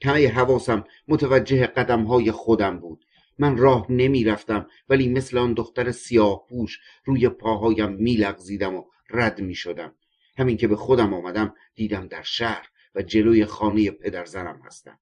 همه 0.03 0.27
حواسم 0.27 0.83
متوجه 1.07 1.67
قدم 1.67 2.03
های 2.03 2.31
خودم 2.31 2.79
بود. 2.79 3.05
من 3.39 3.57
راه 3.57 3.85
نمی‌رفتم 3.89 4.67
ولی 4.89 5.09
مثل 5.09 5.37
آن 5.37 5.53
دختر 5.53 5.91
سیاه 5.91 6.45
پوش 6.49 6.79
روی 7.05 7.29
پاهایم 7.29 7.91
میلغزیدم 7.91 8.75
و 8.75 8.83
رد 9.09 9.41
می‌شدم. 9.41 9.95
همین 10.37 10.57
که 10.57 10.67
به 10.67 10.75
خودم 10.75 11.13
آمدم 11.13 11.55
دیدم 11.75 12.07
در 12.07 12.21
شهر 12.23 12.69
و 12.95 13.01
جلوی 13.01 13.45
خانه 13.45 13.91
پدر 13.91 14.25
زنم 14.25 14.61
هستم. 14.65 14.99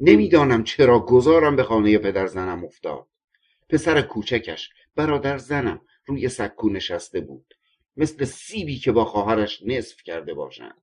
نمی‌دانم 0.00 0.64
چرا 0.64 1.00
گذارم 1.00 1.56
به 1.56 1.62
خانه 1.62 1.98
پدر 1.98 2.26
زنم 2.26 2.64
افتاد. 2.64 3.06
پسر 3.68 4.02
کوچکش 4.02 4.70
برادر 4.96 5.38
زنم 5.38 5.80
روی 6.06 6.28
سکو 6.28 6.68
نشسته 6.68 7.20
بود. 7.20 7.54
مثل 7.96 8.24
سیبی 8.24 8.78
که 8.78 8.92
با 8.92 9.04
خواهرش 9.04 9.62
نصف 9.66 10.02
کرده 10.02 10.34
باشند. 10.34 10.82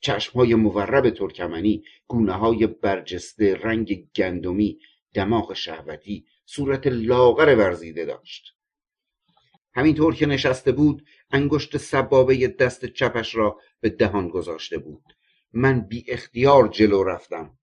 چشمهای 0.00 0.54
مورب 0.54 1.10
ترکمنی 1.10 1.84
گونه 2.06 2.32
های 2.32 2.66
برجسته 2.66 3.54
رنگ 3.54 4.08
گندمی 4.16 4.78
دماغ 5.14 5.52
شهوتی 5.52 6.26
صورت 6.46 6.86
لاغر 6.86 7.56
ورزیده 7.56 8.04
داشت. 8.04 8.54
همینطور 9.74 10.14
که 10.14 10.26
نشسته 10.26 10.72
بود 10.72 11.06
انگشت 11.30 11.76
سبابه 11.76 12.48
دست 12.48 12.84
چپش 12.84 13.34
را 13.34 13.60
به 13.80 13.88
دهان 13.88 14.28
گذاشته 14.28 14.78
بود. 14.78 15.04
من 15.52 15.80
بی 15.80 16.04
اختیار 16.08 16.68
جلو 16.68 17.04
رفتم. 17.04 17.58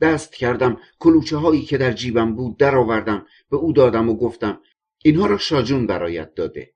دست 0.00 0.34
کردم 0.34 0.80
کلوچه 0.98 1.36
هایی 1.36 1.62
که 1.62 1.78
در 1.78 1.92
جیبم 1.92 2.34
بود 2.34 2.58
درآوردم 2.58 3.26
به 3.50 3.56
او 3.56 3.72
دادم 3.72 4.08
و 4.08 4.14
گفتم 4.16 4.60
اینها 5.04 5.26
را 5.26 5.38
شاجون 5.38 5.86
برایت 5.86 6.34
داده. 6.34 6.74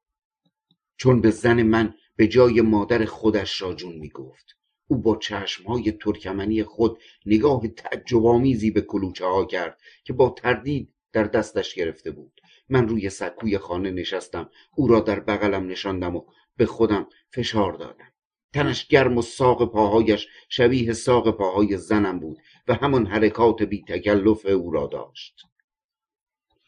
چون 0.96 1.20
به 1.20 1.30
زن 1.30 1.62
من 1.62 1.94
به 2.16 2.28
جای 2.28 2.61
مادر 2.61 3.04
خودش 3.04 3.58
شاجون 3.58 3.92
می 3.92 4.08
گفت 4.08 4.56
او 4.92 4.98
با 4.98 5.16
چشم 5.16 5.64
های 5.64 5.92
ترکمنی 5.92 6.62
خود 6.62 6.98
نگاه 7.26 7.68
تعجبآمیزی 7.68 8.70
به 8.70 8.81
کلوچه 8.81 9.26
ها 9.26 9.44
کرد 9.44 9.81
که 10.05 10.12
با 10.12 10.31
تردید 10.31 10.94
در 11.12 11.24
دستش 11.24 11.74
گرفته 11.74 12.11
بود. 12.11 12.40
من 12.68 12.88
روی 12.88 13.11
سکوی 13.11 13.59
خانه 13.59 13.90
نشستم. 13.90 14.50
او 14.76 14.88
را 14.88 15.00
در 15.00 15.20
بغلم 15.20 15.66
نشاندم 15.66 16.16
و 16.16 16.24
به 16.57 16.66
خودم 16.66 17.07
فشار 17.31 17.72
دادم. 17.72 18.12
تنش 18.52 18.87
گرم 18.87 19.18
و 19.18 19.22
ساق 19.22 19.72
پاهایش 19.72 20.28
شبیه 20.48 20.92
ساق 20.92 21.37
پاهای 21.37 21.76
زنم 21.76 22.20
بود 22.20 22.38
و 22.68 22.74
همان 22.74 23.07
حرکات 23.07 23.62
بی 23.62 23.85
تکلف 23.88 24.46
او 24.46 24.70
را 24.70 24.87
داشت. 24.87 25.42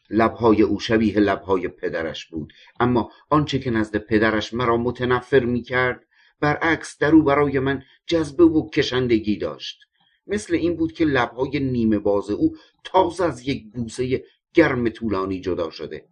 لبهای 0.09 0.61
او 0.61 0.79
شبیه 0.79 1.19
لبهای 1.19 1.67
پدرش 1.67 2.25
بود 2.25 2.53
اما 2.79 3.11
آنچه 3.29 3.59
که 3.59 3.71
نزد 3.71 3.97
پدرش 3.97 4.53
مرا 4.53 4.77
متنفر 4.77 5.45
می 5.45 5.61
کرد 5.61 6.05
برعکس 6.39 6.97
در 6.97 7.11
او 7.11 7.23
برای 7.23 7.59
من 7.59 7.83
جذبه 8.07 8.43
و 8.43 8.69
کشندگی 8.69 9.37
داشت. 9.37 9.79
مثل 10.27 10.55
این 10.55 10.75
بود 10.75 10.93
که 10.93 11.05
لبهای 11.05 11.59
نیمه 11.59 11.99
باز 11.99 12.29
او 12.29 12.55
تازه 12.83 13.23
از 13.23 13.47
یک 13.47 13.71
بوسه 13.71 14.23
گرم 14.53 14.89
طولانی 14.89 15.41
جدا 15.41 15.69
شده. 15.69 16.07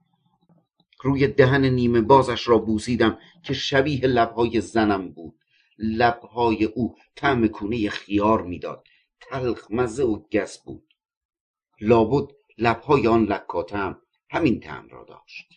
روی 1.01 1.27
دهن 1.27 1.65
نیمه 1.65 2.01
بازش 2.01 2.47
را 2.47 2.57
بوسیدم 2.57 3.17
که 3.43 3.53
شبیه 3.53 4.07
لبهای 4.07 4.61
زنم 4.61 5.11
بود. 5.11 5.35
لبهای 5.77 6.65
او 6.65 6.95
طعم 7.15 7.47
کونه 7.47 7.89
خیار 7.89 8.41
می‌داد. 8.41 8.83
تلخ 9.21 9.67
مزه 9.71 10.03
و 10.03 10.23
گس 10.31 10.63
بود. 10.63 10.93
لابد 11.81 12.31
لبهای 12.57 13.07
آن 13.07 13.23
لکاتم 13.23 14.01
همین 14.29 14.59
طعم 14.59 14.87
را 14.87 15.05
داشت. 15.09 15.47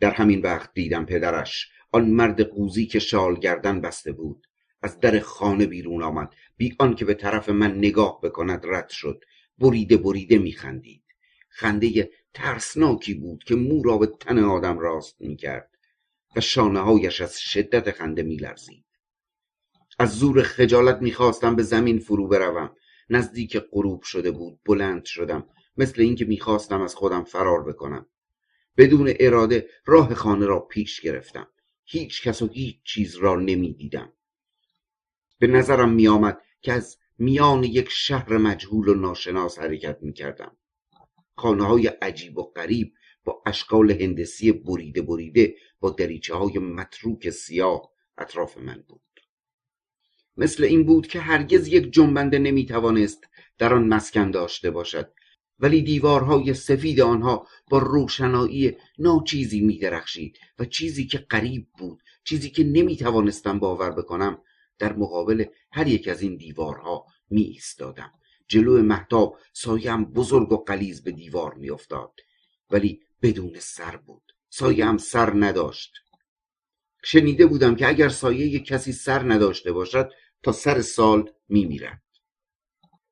در 0.00 0.10
همین 0.10 0.40
وقت 0.40 0.74
دیدم 0.74 1.04
پدرش 1.04 1.70
آن 1.92 2.10
مرد 2.10 2.40
قوزی 2.40 2.86
که 2.86 2.98
شال 2.98 3.38
گردن 3.38 3.80
بسته 3.80 4.12
بود. 4.12 4.46
از 4.82 5.00
در 5.00 5.20
خانه 5.20 5.66
بیرون 5.66 6.02
آمد. 6.02 6.34
بی 6.56 6.76
آنکه 6.78 7.04
به 7.04 7.14
طرف 7.14 7.48
من 7.48 7.78
نگاه 7.78 8.20
بکند 8.22 8.66
رد 8.66 8.88
شد. 8.88 9.24
بریده 9.58 9.96
بریده 9.96 10.38
میخندید 10.38 11.02
خنده 11.48 12.10
ترسناکی 12.34 13.14
بود 13.14 13.44
که 13.44 13.54
مو 13.54 13.82
را 13.82 13.98
به 13.98 14.06
تن 14.06 14.38
آدم 14.38 14.78
راست 14.78 15.20
می‌کرد 15.20 15.70
و 16.36 16.40
شانه 16.40 16.80
هایش 16.80 17.20
از 17.20 17.40
شدت 17.40 17.90
خنده 17.90 18.22
میلرزید 18.22 18.84
از 19.98 20.18
زور 20.18 20.42
خجالت 20.42 21.02
می‌خواستم 21.02 21.56
به 21.56 21.62
زمین 21.62 21.98
فرو 21.98 22.28
بروم. 22.28 22.76
نزدیک 23.10 23.56
غروب 23.56 24.02
شده 24.02 24.30
بود. 24.30 24.60
بلند 24.64 25.04
شدم. 25.04 25.46
مثل 25.76 26.02
اینکه 26.02 26.24
می‌خواستم 26.24 26.80
از 26.80 26.94
خودم 26.94 27.24
فرار 27.24 27.64
بکنم. 27.64 28.06
بدون 28.76 29.12
اراده 29.20 29.68
راه 29.86 30.14
خانه 30.14 30.46
را 30.46 30.60
پیش 30.60 31.00
گرفتم. 31.00 31.48
هیچ 31.90 32.22
کس 32.22 32.42
و 32.42 32.46
هیچ 32.46 32.76
چیز 32.84 33.16
را 33.16 33.36
نمی‌دیدم. 33.36 34.12
به 35.38 35.46
نظرم 35.46 35.92
میآمد 35.92 36.42
که 36.60 36.72
از 36.72 36.98
میان 37.18 37.64
یک 37.64 37.88
شهر 37.90 38.36
مجهول 38.36 38.88
و 38.88 38.94
ناشناس 38.94 39.58
حرکت 39.58 39.98
می‌کردم. 40.02 40.56
خانه 41.36 41.66
های 41.66 41.86
عجیب 41.86 42.38
و 42.38 42.42
غریب 42.42 42.92
با 43.24 43.42
اشکال 43.46 43.90
هندسی 43.90 44.52
بریده 44.52 45.02
بریده 45.02 45.54
با 45.80 45.90
دریچه 45.90 46.34
های 46.34 46.58
متروک 46.58 47.30
سیاه 47.30 47.90
اطراف 48.18 48.58
من 48.58 48.84
بود. 48.88 49.00
مثل 50.36 50.64
این 50.64 50.86
بود 50.86 51.06
که 51.06 51.20
هرگز 51.20 51.68
یک 51.68 51.92
جنبنده 51.92 52.38
نمی‌توانست 52.38 53.24
در 53.58 53.74
آن 53.74 53.88
مسکن 53.88 54.30
داشته 54.30 54.70
باشد 54.70 55.12
ولی 55.60 55.82
دیوارهای 55.82 56.54
سفید 56.54 57.00
آنها 57.00 57.46
با 57.70 57.78
روشنایی 57.78 58.76
ناچیزی 58.98 59.60
میدرخشید 59.60 60.38
و 60.58 60.64
چیزی 60.64 61.06
که 61.06 61.18
غریب 61.18 61.66
بود 61.78 62.02
چیزی 62.24 62.50
که 62.50 62.64
نمی‌توانستم 62.64 63.58
باور 63.58 63.90
بکنم 63.90 64.42
در 64.78 64.92
مقابل 64.92 65.44
هر 65.72 65.86
یک 65.86 66.08
از 66.08 66.22
این 66.22 66.36
دیوارها 66.36 67.06
می 67.30 67.42
ایستادم 67.42 68.12
جلو 68.48 68.82
محتاب 68.82 69.38
سایم 69.52 70.04
بزرگ 70.04 70.52
و 70.52 70.56
قلیز 70.56 71.02
به 71.02 71.10
دیوار 71.10 71.54
میافتاد. 71.54 72.12
ولی 72.70 73.00
بدون 73.22 73.56
سر 73.58 73.96
بود. 73.96 74.22
سایم 74.50 74.96
سر 74.96 75.32
نداشت. 75.34 75.92
شنیده 77.04 77.46
بودم 77.46 77.76
که 77.76 77.88
اگر 77.88 78.08
سایه 78.08 78.60
کسی 78.60 78.92
سر 78.92 79.32
نداشته 79.32 79.72
باشد 79.72 80.10
تا 80.42 80.52
سر 80.52 80.80
سال 80.80 81.30
میمیرد. 81.48 82.02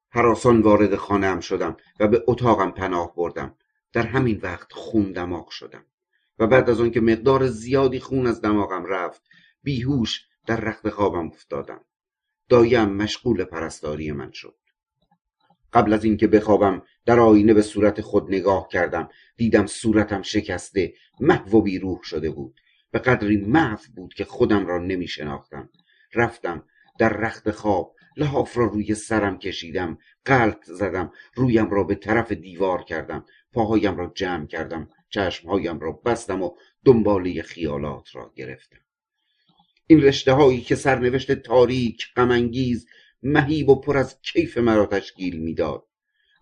حراسان 0.09 0.61
وارد 0.61 0.97
خانهام 0.97 1.41
شدم 1.41 1.77
و 2.01 2.09
به 2.09 2.25
اتاقم 2.27 2.71
پناه 2.71 3.15
بردم. 3.15 3.57
در 3.93 4.07
همین 4.07 4.41
وقت 4.43 4.73
خون 4.73 5.13
دماغ 5.13 5.49
شدم 5.49 5.85
و 6.39 6.47
بعد 6.47 6.71
از 6.71 6.81
آنکه 6.81 7.01
مقدار 7.01 7.47
زیادی 7.47 8.01
خون 8.01 8.27
از 8.27 8.41
دماغم 8.41 8.85
رفت 8.85 9.23
بیهوش 9.63 10.27
در 10.47 10.61
رخت 10.61 10.89
خوابم 10.89 11.27
افتادم. 11.27 11.85
دایم 12.49 12.89
مشغول 12.89 13.45
پرستاری 13.45 14.13
من 14.13 14.33
شد. 14.33 14.57
قبل 15.73 15.93
از 15.93 16.05
اینکه 16.05 16.27
بخوابم 16.27 16.83
در 17.07 17.21
آینه 17.21 17.55
به 17.55 17.63
صورت 17.63 18.01
خود 18.01 18.29
نگاه 18.29 18.69
کردم. 18.69 19.09
دیدم 19.37 19.67
صورتم 19.67 20.23
شکسته 20.23 20.95
محو 21.21 21.59
و 21.59 21.63
بیروح 21.63 22.03
شده 22.03 22.31
بود. 22.31 22.61
به 22.91 22.99
قدری 22.99 23.37
محو 23.37 23.79
بود 23.97 24.15
که 24.15 24.25
خودم 24.25 24.67
را 24.67 24.79
نمی 24.79 25.09
شناختم 25.09 25.69
رفتم 26.15 26.63
در 26.99 27.09
رخت 27.09 27.51
خواب 27.51 27.96
لحاف 28.17 28.57
را 28.57 28.65
روی 28.65 28.95
سرم 28.95 29.39
کشیدم 29.39 29.99
قلط 30.25 30.65
زدم 30.65 31.13
رویم 31.35 31.71
را 31.71 31.85
به 31.85 31.95
طرف 31.95 32.33
دیوار 32.33 32.83
کردم 32.83 33.25
پاهایم 33.53 33.97
را 33.97 34.13
جمع 34.15 34.47
کردم 34.47 34.91
چشمهایم 35.09 35.79
را 35.79 35.93
بستم 35.93 36.43
و 36.43 36.51
دنباله 36.85 37.43
خیالات 37.43 38.17
را 38.17 38.33
گرفتم. 38.37 38.79
این 39.87 40.03
رشته 40.03 40.33
هایی 40.33 40.61
که 40.61 40.75
سرنوشت 40.75 41.33
تاریک 41.33 42.07
غمانگیز 42.17 42.87
مهیب 43.23 43.69
و 43.69 43.81
پر 43.81 43.99
از 43.99 44.21
کیف 44.23 44.59
مرا 44.59 44.87
تشکیل 44.87 45.41
می‌داد. 45.41 45.87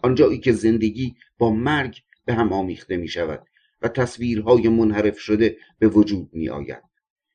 آنجایی 0.03 0.39
که 0.39 0.53
زندگی 0.53 1.17
با 1.39 1.51
مرگ 1.51 2.03
به 2.25 2.35
هم 2.35 2.53
آمیخته 2.53 2.97
می 2.97 3.09
شود 3.09 3.47
و 3.83 3.89
تصویرهای 3.89 4.69
منحرف 4.69 5.19
شده 5.19 5.57
به 5.79 5.89
وجود 5.89 6.31
می 6.33 6.49
آید 6.49 6.83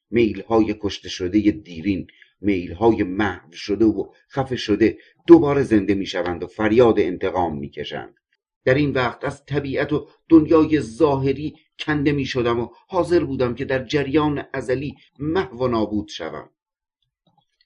میلهای 0.10 0.76
کشته 0.80 1.10
شده 1.10 1.40
دیرین 1.40 2.08
میلهای 2.42 3.04
محو 3.04 3.52
شده 3.52 3.86
و 3.86 4.12
خفه 4.32 4.56
شده 4.56 4.98
دوباره 5.28 5.64
زنده 5.64 5.94
می 5.94 6.06
شوند 6.06 6.44
و 6.44 6.48
فریاد 6.48 7.00
انتقام 7.00 7.58
می 7.58 7.70
کشند 7.70 8.20
در 8.66 8.74
این 8.74 8.92
وقت 8.92 9.24
از 9.24 9.46
طبیعت 9.46 9.94
و 9.94 10.08
دنیای 10.30 10.82
ظاهری 10.82 11.56
کنده 11.80 12.12
می 12.12 12.26
شدم 12.26 12.60
و 12.60 12.70
حاضر 12.88 13.24
بودم 13.24 13.56
که 13.56 13.66
در 13.66 13.84
جریان 13.84 14.46
ازلی 14.54 14.96
محو 15.20 15.58
و 15.58 15.68
نابود 15.68 16.08
شوم. 16.08 16.50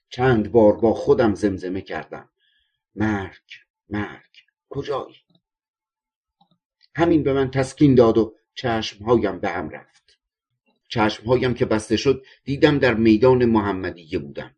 چند 0.08 0.52
بار 0.52 0.76
با 0.76 0.94
خودم 0.94 1.34
زمزمه 1.34 1.80
کردم. 1.80 2.28
مرگ 2.94 3.42
مرگ 3.88 4.30
کجایی؟ 4.68 5.16
همین 6.94 7.22
به 7.22 7.32
من 7.32 7.50
تسکین 7.50 7.94
داد 7.94 8.18
و 8.18 8.34
چشمهایم 8.54 9.38
به 9.38 9.48
هم 9.48 9.70
رفت. 9.70 10.18
چشمهایم 10.88 11.54
که 11.54 11.64
بسته 11.64 11.96
شد 11.96 12.24
دیدم 12.44 12.78
در 12.78 12.94
میدان 12.94 13.44
محمدیه 13.44 14.18
بودم. 14.18 14.56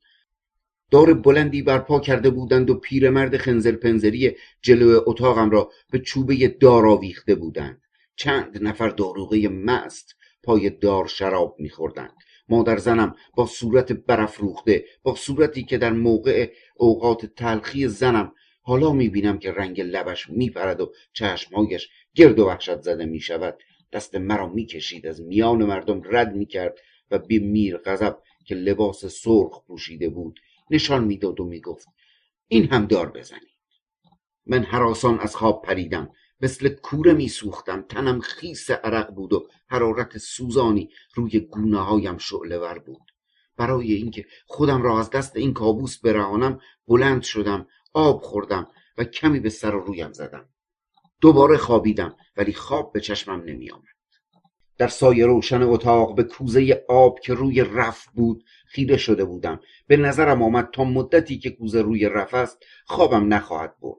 دار 0.91 1.15
بلندی 1.15 1.63
برپا 1.63 2.01
کرده 2.01 2.31
بودند 2.31 2.71
و 2.71 2.75
پیرمرد 2.75 3.37
خنزل 3.37 3.77
پنزری 3.77 4.37
جلو 4.63 5.01
اتاقم 5.07 5.51
را 5.51 5.71
به 5.91 5.99
چوبه 5.99 6.49
دار 6.49 6.87
آویخته 6.87 7.35
بودند. 7.35 7.83
چند 8.17 8.59
نفر 8.63 8.89
داروغه 8.89 9.49
مست 9.49 10.17
پای 10.43 10.71
دار 10.71 11.07
شراب 11.07 11.57
میخوردند. 11.59 12.15
مادر 12.49 12.77
زنم 12.77 13.15
با 13.37 13.47
صورت 13.47 13.93
برافروخته 13.93 14.85
با 15.03 15.15
صورتی 15.15 15.65
که 15.65 15.79
در 15.79 15.93
موقع 15.93 16.51
اوقات 16.77 17.27
تلخی 17.27 17.89
زنم 17.89 18.33
حالا 18.63 18.93
می‌بینم 18.93 19.39
که 19.39 19.53
رنگ 19.53 19.81
لبش 19.81 20.31
میپرد 20.31 20.81
و 20.81 20.93
چشمهایش 21.13 21.89
گرد 22.15 22.39
و 22.39 22.47
وحشت 22.47 22.81
زده 22.81 23.07
می‌شود. 23.07 23.59
دست 23.93 24.15
مرا 24.15 24.49
می‌کشید 24.49 25.07
از 25.07 25.23
میان 25.23 25.65
مردم 25.65 26.03
رد 26.05 26.35
می‌کرد 26.35 26.79
و 27.11 27.19
به 27.19 27.39
میر 27.39 27.77
غضب 27.77 28.19
که 28.45 28.55
لباس 28.55 29.05
سرخ 29.07 29.65
پوشیده 29.67 30.09
بود 30.09 30.41
نشان 30.71 31.05
می‌داد 31.05 31.41
و 31.41 31.45
می‌گفت 31.45 31.89
این 32.49 32.73
هم 32.73 32.87
دار 32.87 33.11
بزنید. 33.11 33.57
من 34.47 34.63
حراسان 34.63 35.19
از 35.21 35.37
خواب 35.37 35.63
پریدم 35.63 36.11
مثل 36.41 36.69
کوره 36.69 37.13
میسوختم 37.13 37.83
تنم 37.83 38.21
خیس 38.21 38.71
عرق 38.71 39.11
بود 39.15 39.33
و 39.33 39.49
حرارت 39.67 40.19
سوزانی 40.19 40.91
روی 41.15 41.41
گونه 41.41 41.79
هایم 41.79 42.19
شعله 42.19 42.59
ور 42.59 42.79
بود. 42.79 43.03
برای 43.57 43.93
اینکه 43.93 44.27
خودم 44.47 44.83
را 44.83 45.01
از 45.01 45.11
دست 45.11 45.37
این 45.37 45.55
کابوس 45.55 45.99
برهانم 45.99 46.61
بلند 46.87 47.23
شدم 47.23 47.67
آب 47.95 48.23
خوردم 48.23 48.69
و 48.99 49.05
کمی 49.05 49.41
به 49.41 49.51
سر 49.51 49.75
و 49.75 49.85
رویم 49.85 50.13
زدم. 50.13 50.49
دوباره 51.21 51.57
خوابیدم 51.57 52.17
ولی 52.37 52.53
خواب 52.53 52.93
به 52.93 53.01
چشمم 53.01 53.43
نمی. 53.43 53.71
در 54.79 54.89
سایه 54.89 55.27
روشن 55.27 55.63
اتاق 55.63 56.15
به 56.15 56.25
کوزه 56.25 56.85
آب 56.89 57.21
که 57.21 57.35
روی 57.35 57.61
رف 57.61 58.07
بود 58.15 58.45
خیره 58.67 58.97
شده 58.97 59.25
بودم. 59.25 59.61
به 59.87 59.97
نظرم 59.97 60.43
آمد 60.43 60.69
تا 60.73 60.85
مدتی 60.85 61.39
که 61.39 61.51
کوزه 61.51 61.83
روی 61.83 62.09
رف 62.09 62.35
است 62.35 62.65
خوابم 62.85 63.35
نخواهد 63.35 63.75
برد. 63.81 63.99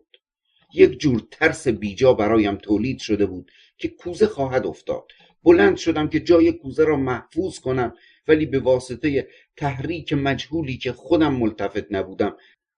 یک 0.74 1.00
جور 1.00 1.24
ترس 1.32 1.68
بیجا 1.68 2.14
برایم 2.14 2.56
تولید 2.56 3.00
شده 3.00 3.26
بود 3.26 3.52
که 3.78 3.88
کوزه 3.88 4.28
خواهد 4.28 4.68
افتاد. 4.68 5.12
بلند 5.44 5.78
شدم 5.78 6.10
که 6.10 6.20
جای 6.20 6.52
کوزه 6.52 6.84
را 6.84 6.98
محفوظ 6.98 7.60
کنم 7.60 7.94
ولی 8.28 8.46
به 8.46 8.60
واسطه 8.60 9.28
تحریک 9.56 10.14
مجهولی 10.14 10.78
که 10.78 10.92
خودم 10.92 11.34
ملتفت 11.34 11.92
نبودم 11.92 12.38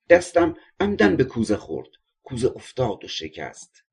دستم 0.09 0.55
عمدن 0.79 1.15
به 1.15 1.23
کوزه 1.23 1.55
خورد. 1.55 1.89
کوزه 2.23 2.51
افتاد 2.55 3.05
و 3.05 3.07
شکست. 3.07 3.83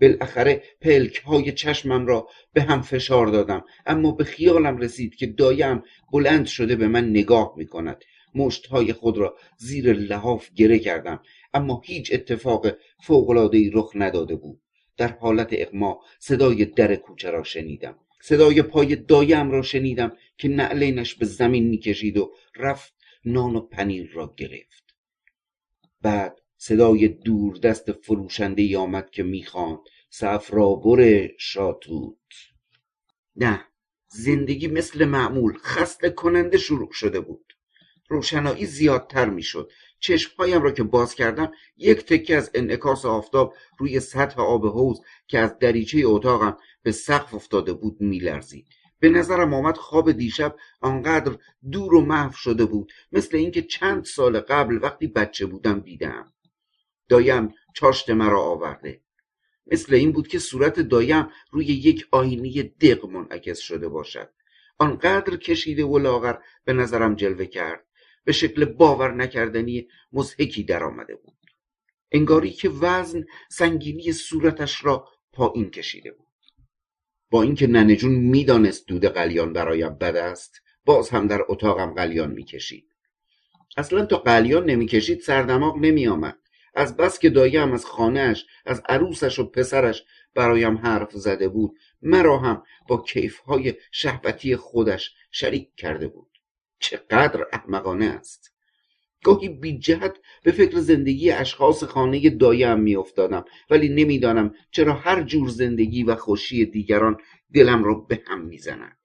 بالاخره 0.00 0.62
پلک 0.80 1.16
های 1.16 1.52
چشمم 1.52 2.06
را 2.06 2.28
به 2.52 2.62
هم 2.62 2.82
فشار 2.82 3.26
دادم. 3.26 3.64
اما 3.86 4.12
به 4.12 4.24
خیالم 4.24 4.76
رسید 4.76 5.14
که 5.14 5.26
دایم 5.26 5.82
بلند 6.12 6.46
شده 6.46 6.76
به 6.76 6.88
من 6.88 7.10
نگاه 7.10 7.54
می 7.56 7.66
کند 7.66 8.04
مشت 8.34 8.66
های 8.66 8.92
خود 8.92 9.18
را 9.18 9.36
زیر 9.58 9.92
لحاف 9.92 10.50
گره 10.54 10.78
کردم. 10.78 11.22
اما 11.54 11.82
هیچ 11.84 12.12
اتفاق 12.12 12.66
فوقلادهی 13.02 13.70
رخ 13.74 13.92
نداده 13.94 14.36
بود. 14.36 14.60
در 14.96 15.08
حالت 15.08 15.48
اقما 15.52 16.00
صدای 16.18 16.64
در 16.64 16.96
کوچه 16.96 17.30
را 17.30 17.42
شنیدم. 17.42 17.98
صدای 18.22 18.62
پای 18.62 18.96
دایم 18.96 19.50
را 19.50 19.62
شنیدم 19.62 20.12
که 20.38 20.48
نعلینش 20.48 21.14
به 21.14 21.26
زمین 21.26 21.68
می‌کشید 21.68 22.18
و 22.18 22.32
رفت 22.56 22.94
نان 23.24 23.56
و 23.56 23.60
پنیر 23.60 24.10
را 24.12 24.34
گرفت. 24.36 24.94
بعد 26.02 26.40
صدای 26.56 27.08
دور 27.08 27.56
دست 27.56 27.92
فروشنده 27.92 28.78
آمد 28.78 29.10
که 29.10 29.22
می‌خواند. 29.22 29.78
صفرابر 30.10 31.28
شاتوت. 31.38 32.16
نه 33.36 33.64
زندگی 34.08 34.68
مثل 34.68 35.04
معمول 35.04 35.58
خسته 35.58 36.10
کننده 36.10 36.58
شروع 36.58 36.92
شده 36.92 37.20
بود. 37.20 37.52
روشنایی 38.08 38.66
زیادتر 38.66 39.30
می‌شد. 39.30 39.70
چشمهایم 40.00 40.62
را 40.62 40.70
که 40.70 40.82
باز 40.82 41.14
کردم 41.14 41.52
یک 41.76 41.98
تکه 41.98 42.36
از 42.36 42.50
انعکاس 42.54 43.04
آفتاب 43.04 43.54
روی 43.78 44.00
سطح 44.00 44.40
آب 44.40 44.66
حوز 44.66 45.00
که 45.26 45.38
از 45.38 45.58
دریچه 45.58 46.02
اتاقم 46.04 46.56
به 46.82 46.92
سقف 46.92 47.34
افتاده 47.34 47.72
بود 47.72 48.00
میلرزید. 48.00 48.66
به 48.98 49.08
نظرم 49.08 49.54
آمد 49.54 49.76
خواب 49.76 50.12
دیشب 50.12 50.56
آنقدر 50.80 51.36
دور 51.70 51.94
و 51.94 52.00
محو 52.00 52.32
شده 52.32 52.64
بود 52.64 52.92
مثل 53.12 53.36
اینکه 53.36 53.62
چند 53.62 54.04
سال 54.04 54.40
قبل 54.40 54.78
وقتی 54.82 55.06
بچه 55.06 55.46
بودم 55.46 55.80
دیدم. 55.80 56.33
دایم 57.08 57.54
چاشت 57.74 58.10
مرا 58.10 58.42
آورده. 58.42 59.00
مثل 59.66 59.94
این 59.94 60.12
بود 60.12 60.28
که 60.28 60.38
صورت 60.38 60.80
دایم 60.80 61.28
روی 61.50 61.66
یک 61.66 62.06
آینه 62.10 62.62
دق 62.62 63.06
منعکس 63.06 63.58
شده 63.58 63.88
باشد. 63.88 64.30
آنقدر 64.78 65.36
کشیده 65.36 65.84
و 65.84 65.98
لاغر 65.98 66.36
به 66.64 66.72
نظرم 66.72 67.14
جلوه 67.14 67.46
کرد. 67.46 67.84
به 68.24 68.32
شکل 68.32 68.64
باور 68.64 69.14
نکردنی 69.14 69.88
مزهکی 70.12 70.62
در 70.62 70.84
آمده 70.84 71.16
بود. 71.16 71.34
انگاری 72.12 72.50
که 72.50 72.68
وزن 72.68 73.24
سنگینی 73.50 74.12
صورتش 74.12 74.84
را 74.84 75.08
پایین 75.32 75.70
کشیده 75.70 76.10
بود. 76.12 76.28
با 77.30 77.42
اینکه 77.42 77.66
ننجون 77.66 78.12
می‌دانست 78.14 78.88
دود 78.88 79.04
قلیان 79.04 79.52
برایم 79.52 79.94
بد 79.94 80.16
است 80.16 80.60
باز 80.84 81.10
هم 81.10 81.26
در 81.26 81.40
اتاقم 81.48 81.94
قلیان 81.94 82.30
می‌کشید. 82.30 82.94
اصلا 83.76 84.06
تا 84.06 84.16
قلیان 84.16 84.70
نمی‌کشید 84.70 85.20
سردماغ 85.20 85.76
نمیآمد. 85.76 86.38
از 86.74 86.96
بس 86.96 87.18
که 87.18 87.30
دایم 87.30 87.72
از 87.72 87.86
خانهاش 87.86 88.46
از 88.66 88.82
عروسش 88.88 89.38
و 89.38 89.50
پسرش 89.50 90.04
برایم 90.34 90.76
حرف 90.76 91.12
زده 91.12 91.48
بود 91.48 91.78
مرا 92.02 92.38
هم 92.38 92.62
با 92.88 93.02
کیفهای 93.02 93.74
شهوتی 93.92 94.56
خودش 94.56 95.14
شریک 95.30 95.74
کرده 95.76 96.08
بود. 96.08 96.30
چقدر 96.78 97.46
احمقانه 97.52 98.06
است! 98.06 98.54
گاهی 99.24 99.48
بی 99.48 99.78
جهت 99.78 100.16
به 100.42 100.52
فکر 100.52 100.78
زندگی 100.78 101.30
اشخاص 101.30 101.84
خانه 101.84 102.30
دایم 102.30 102.80
میافتادم 102.80 103.44
ولی 103.70 103.88
نمی‌دانم 103.88 104.54
چرا 104.70 104.92
هر 104.92 105.22
جور 105.22 105.48
زندگی 105.48 106.02
و 106.02 106.14
خوشی 106.14 106.66
دیگران 106.66 107.16
دلم 107.54 107.84
را 107.84 107.94
به 107.94 108.22
هم 108.26 108.40
می‌زند. 108.40 108.96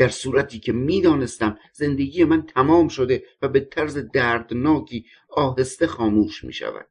در 0.00 0.08
صورتی 0.08 0.58
که 0.58 0.72
می‌دانستم 0.72 1.58
زندگی 1.72 2.24
من 2.24 2.46
تمام 2.46 2.88
شده 2.88 3.24
و 3.42 3.48
به 3.48 3.60
طرز 3.60 3.98
دردناکی 4.12 5.06
آهسته 5.28 5.86
خاموش 5.86 6.44
می 6.44 6.52
شود 6.52 6.88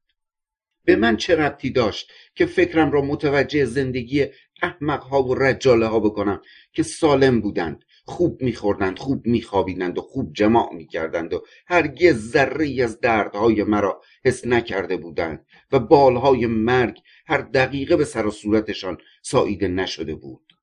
به 0.86 0.95
من 0.95 1.17
چه 1.17 1.36
ربطی 1.36 1.69
داشت 1.69 2.12
که 2.36 2.45
فکرم 2.45 2.91
را 2.91 3.02
متوجه 3.02 3.65
زندگی 3.65 4.26
احمقها 4.62 5.24
و 5.24 5.36
رجاله 5.36 5.86
ها 5.86 6.00
بکنم 6.00 6.41
که 6.74 6.84
سالم 6.84 7.41
بودند 7.41 7.86
خوب 8.06 8.41
میخوردند 8.41 9.00
خوب 9.00 9.26
میخوابیدند 9.28 9.98
و 9.98 10.02
خوب 10.02 10.34
جماع 10.34 10.74
می‌کردند 10.74 11.34
و 11.34 11.43
هرگز 11.67 12.32
ذره 12.32 12.84
از 12.84 13.00
دردهای 13.00 13.63
مرا 13.63 14.02
حس 14.26 14.48
نکرده 14.48 14.98
بودند 14.98 15.45
و 15.72 15.80
بالهای 15.80 16.45
مرگ 16.45 17.00
هر 17.28 17.41
دقیقه 17.41 17.95
به 17.95 18.06
سر 18.06 18.26
و 18.26 18.32
صورتشان 18.32 18.98
ساییده 19.22 19.67
نشده 19.67 20.15
بود. 20.15 20.59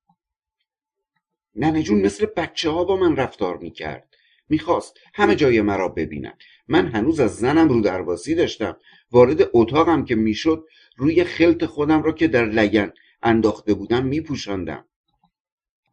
ننه 1.57 1.83
جون 1.83 2.01
مثل 2.01 2.25
بچه 2.25 2.69
ها 2.69 2.83
با 2.83 2.97
من 2.97 3.15
رفتار 3.15 3.57
می‌کرد. 3.57 4.15
می‌خواست 4.49 4.99
همه 5.13 5.35
جای 5.35 5.61
مرا 5.61 5.87
ببیند 5.87 6.37
من 6.67 6.87
هنوز 6.87 7.19
از 7.19 7.35
زنم 7.35 7.69
رو 7.69 7.81
درواسی 7.81 8.35
داشتم. 8.35 8.77
وارد 9.11 9.49
اتاقم 9.53 10.05
که 10.05 10.15
می‌شد 10.15 10.65
روی 10.97 11.23
خلط 11.23 11.65
خودم 11.65 12.03
را 12.03 12.11
که 12.11 12.27
در 12.27 12.45
لگن 12.45 12.93
انداخته 13.23 13.73
بودم 13.73 14.05
میپوشاندم. 14.05 14.85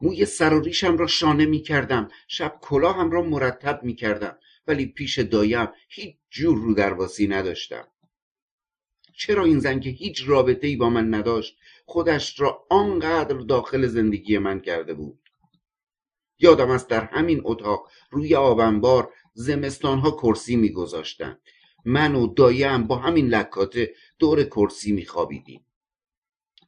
موی 0.01 0.25
سر 0.25 0.55
و 0.55 0.61
ریشم 0.61 0.97
را 0.97 1.07
شانه 1.07 1.47
می 1.47 1.63
کردم 1.63 2.11
شب 2.29 2.59
کلاهم 2.61 3.11
را 3.11 3.23
مرتب 3.23 3.81
می 3.83 3.95
کردم 3.95 4.39
ولی 4.67 4.87
پیش 4.87 5.19
دایم 5.19 5.69
هیچ 5.89 6.17
جور 6.31 6.59
رو 6.59 6.75
درواسی 6.75 7.27
نداشتم. 7.27 7.89
چرا 9.17 9.45
این 9.45 9.59
زن 9.59 9.81
که 9.81 9.91
هیچ 9.91 10.23
رابطه 10.27 10.67
ای 10.67 10.77
با 10.77 10.91
من 10.91 11.15
نداشت 11.15 11.57
خودش 11.87 12.41
را 12.41 12.67
آنقدر 12.71 13.37
داخل 13.37 13.87
زندگی 13.87 14.39
من 14.39 14.61
کرده 14.61 14.95
بود؟ 14.95 15.24
یادم 16.39 16.71
است 16.71 16.89
در 16.89 17.05
همین 17.05 17.41
اتاق 17.45 17.89
روی 18.11 18.35
آبنبار 18.35 19.13
زمستانها 19.35 20.11
کرسی 20.11 20.57
میگذاشتند 20.57 21.41
من 21.85 22.15
و 22.15 22.27
دایم 22.27 22.87
با 22.87 22.97
همین 22.97 23.29
لکاته 23.29 23.95
دور 24.19 24.45
کرسی 24.45 24.93
میخوابیدیم. 24.93 25.67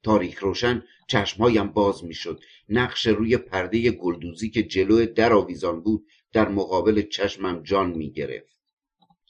تاریک 0.03 0.35
روشن 0.35 0.85
چشمهایم 1.09 1.69
باز 1.69 2.05
می‌شد. 2.05 2.41
نقش 2.69 3.07
روی 3.07 3.37
پرده 3.37 3.91
گلدوزی 3.91 4.51
که 4.51 4.63
جلو 4.63 5.07
در 5.07 5.33
آویزان 5.33 5.81
بود 5.81 6.07
در 6.33 6.49
مقابل 6.49 7.03
چشمم 7.03 7.63
جان 7.63 7.91
می‌گرفت. 7.91 8.57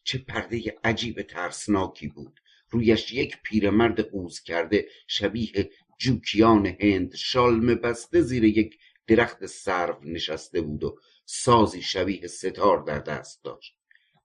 چه 0.05 0.19
پرده 0.19 0.77
عجیب 0.85 1.23
ترسناکی 1.23 2.09
بود. 2.09 2.41
رویش 2.71 3.13
یک 3.13 3.37
پیرمرد 3.43 4.01
قوز 4.01 4.41
کرده 4.41 4.89
شبیه 5.07 5.71
جوکیان 5.99 6.67
هند 6.81 7.15
شالم 7.15 7.75
بسته 7.75 8.21
زیر 8.21 8.45
یک 8.45 8.79
درخت 9.07 9.47
سرو 9.47 9.97
نشسته 10.03 10.61
بود 10.61 10.85
و 10.85 10.99
سازی 11.25 11.83
شبیه 11.83 12.27
ستار 12.27 12.83
در 12.83 12.99
دست 12.99 13.45
داشت 13.45 13.77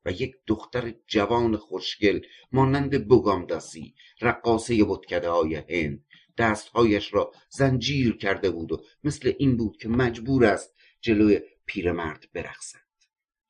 و 0.05 0.11
یک 0.11 0.35
دختر 0.47 0.93
جوان 1.07 1.57
خوشگل 1.57 2.21
مانند 2.51 3.07
بگامداسی 3.07 3.95
رقاصه 4.21 4.83
بتکده 4.83 5.29
های 5.29 5.55
هند 5.55 6.05
دستهایش 6.37 7.13
را 7.13 7.31
زنجیر 7.49 8.17
کرده 8.17 8.51
بود 8.51 8.71
و 8.71 8.83
مثل 9.03 9.33
این 9.37 9.57
بود 9.57 9.77
که 9.77 9.89
مجبور 9.89 10.45
است 10.45 10.75
جلوی 11.01 11.41
پیرمرد 11.65 12.25
برقصد. 12.33 12.79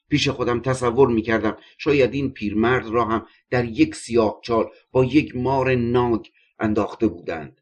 پیش 0.09 0.29
خودم 0.29 0.61
تصور 0.61 1.07
می 1.07 1.21
کردم 1.21 1.57
شاید 1.77 2.13
این 2.13 2.33
پیرمرد 2.33 2.87
را 2.87 3.05
هم 3.05 3.27
در 3.49 3.65
یک 3.65 3.95
سیاه 3.95 4.39
چال 4.43 4.69
با 4.91 5.05
یک 5.05 5.35
مار 5.35 5.75
ناگ 5.75 6.27
انداخته 6.59 7.07
بودند. 7.07 7.60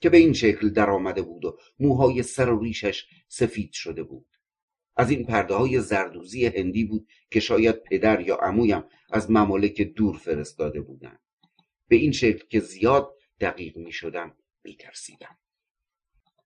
که 0.00 0.10
به 0.10 0.16
این 0.16 0.32
شکل 0.32 0.70
در 0.70 0.90
آمده 0.90 1.22
بود 1.22 1.44
و 1.44 1.58
موهای 1.80 2.22
سر 2.22 2.50
و 2.50 2.60
ریشش 2.60 3.06
سفید 3.28 3.72
شده 3.72 4.02
بود. 4.02 4.26
از 4.96 5.10
این 5.10 5.26
پرده 5.26 5.54
های 5.54 5.80
زردوزی 5.80 6.46
هندی 6.46 6.84
بود 6.84 7.08
که 7.30 7.40
شاید 7.40 7.82
پدر 7.82 8.20
یا 8.20 8.36
عمویم 8.36 8.84
از 9.12 9.30
ممالک 9.30 9.82
دور 9.82 10.16
فرستاده 10.16 10.80
بودند. 10.80 11.20
به 11.88 11.96
این 11.96 12.12
شکل 12.12 12.46
که 12.48 12.60
زیاد 12.60 13.14
دقیق 13.40 13.76
می 13.76 13.92
شدم 13.92 14.36
می 14.64 14.76
ترسیدم 14.76 15.38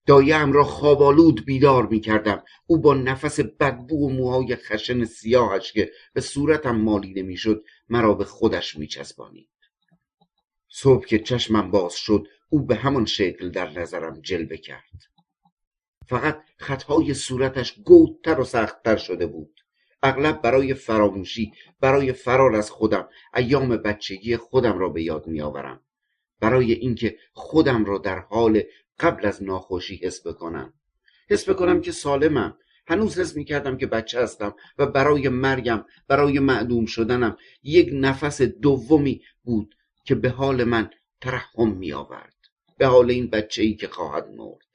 دایم 0.07 0.53
را 0.53 0.65
خوابالود 0.65 1.45
بیدار 1.45 1.87
می 1.87 2.01
کردم 2.01 2.45
او 2.67 2.79
با 2.79 2.95
نفس 2.95 3.41
بدبو 3.41 4.07
و 4.07 4.09
موهای 4.09 4.57
خشن 4.57 5.05
سیاهش 5.05 5.73
که 5.73 5.93
به 6.12 6.21
صورتم 6.21 6.77
مالیده 6.77 7.23
می 7.23 7.37
شد 7.37 7.65
مرا 7.88 8.15
به 8.15 8.25
خودش 8.25 8.77
می 8.77 8.87
چسبانید 8.87 9.49
صبح 10.69 11.07
که 11.07 11.19
چشمم 11.19 11.71
باز 11.71 11.95
شد 11.95 12.27
او 12.53 12.67
به 12.67 12.75
همان 12.75 13.05
شکل 13.05 13.51
در 13.51 13.71
نظرم 13.79 14.21
جلوه 14.21 14.57
کرد. 14.57 15.05
فقط 16.07 16.43
خطهای 16.59 17.15
صورتش 17.15 17.75
گودتر 17.85 18.41
و 18.41 18.45
سختتر 18.45 18.97
شده 18.97 19.27
بود. 19.27 19.61
اغلب 20.03 20.43
برای 20.43 20.75
فراموشی 20.75 21.53
برای 21.81 22.12
فرار 22.12 22.57
از 22.57 22.71
خودم 22.71 23.09
ایام 23.37 23.77
بچگی 23.77 24.37
خودم 24.37 24.79
را 24.79 24.88
به 24.88 25.03
یاد 25.03 25.27
میآورم. 25.27 25.81
برای 26.41 26.73
اینکه 26.73 27.19
خودم 27.33 27.85
را 27.85 27.99
در 27.99 28.19
حال 28.19 28.62
قبل 28.99 29.27
از 29.27 29.43
ناخوشی 29.43 29.97
حس 29.97 30.27
بکنم. 30.27 30.73
حس 31.31 31.49
بکنم 31.49 31.81
که 31.81 31.93
سالمم. 31.93 32.57
هنوز 32.87 33.19
حس 33.19 33.37
می‌کردم 33.37 33.77
که 33.77 33.87
بچه 33.87 34.23
هستم 34.23 34.55
و 34.79 34.87
برای 34.87 35.29
مرگم 35.29 35.85
برای 36.09 36.38
معدوم 36.38 36.87
شدنم 36.87 37.37
یک 37.62 37.91
نفس 37.93 38.43
دومی 38.43 39.23
بود 39.45 39.75
که 40.05 40.15
به 40.15 40.31
حال 40.31 40.65
من 40.65 40.91
ترحم 41.21 41.69
می 41.69 41.93
آورد 41.93 42.41
به 42.83 42.88
حال 42.88 43.11
این 43.11 43.27
بچه 43.27 43.62
ای 43.62 43.75
که 43.75 43.88
خواهد 43.88 44.29
مرد. 44.37 44.66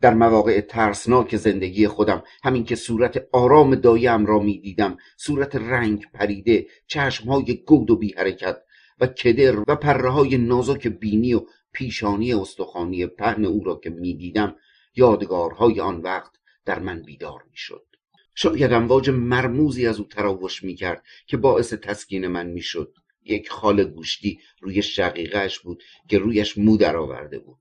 در 0.00 0.14
مواقع 0.14 0.60
ترسناک 0.60 1.36
زندگی 1.36 1.88
خودم 1.88 2.22
همین 2.44 2.64
که 2.64 2.76
صورت 2.76 3.28
آرام 3.32 3.74
دایم 3.74 4.26
را 4.26 4.38
می 4.38 4.58
دیدم 4.58 4.96
صورت 5.16 5.56
رنگ 5.56 6.04
پریده 6.14 6.66
چشمهای 6.86 7.54
گود 7.66 7.90
و 7.90 7.96
بی 7.96 8.14
حرکت 8.16 8.62
و 9.00 9.06
کدر 9.06 9.60
و 9.60 9.76
پره 9.76 10.10
های 10.10 10.38
نازک 10.38 10.86
بینی 10.86 11.34
و 11.34 11.42
پیشانی 11.72 12.34
استخوانی 12.34 13.06
پهن 13.06 13.44
او 13.44 13.64
را 13.64 13.80
که 13.84 13.90
می 13.90 14.14
دیدم 14.14 14.56
یادگارهای 14.96 15.80
آن 15.80 16.00
وقت 16.00 16.32
در 16.64 16.78
من 16.78 17.02
بیدار 17.02 17.42
می 17.50 17.56
شد 17.56 17.86
شاید 18.34 18.72
امواج 18.72 19.10
مرموزی 19.10 19.86
از 19.86 19.98
او 19.98 20.04
تراوش 20.04 20.64
می 20.64 20.74
کرد 20.74 21.04
که 21.26 21.36
باعث 21.36 21.74
تسکین 21.74 22.26
من 22.26 22.46
می 22.46 22.62
شد 22.62 22.94
یک 23.24 23.50
خال 23.50 23.84
گوشتی 23.84 24.40
روی 24.60 24.82
شقیقهش 24.82 25.58
بود 25.58 25.82
که 26.08 26.18
رویش 26.18 26.58
مو 26.58 26.84
آورده 26.84 27.38
بود. 27.38 27.58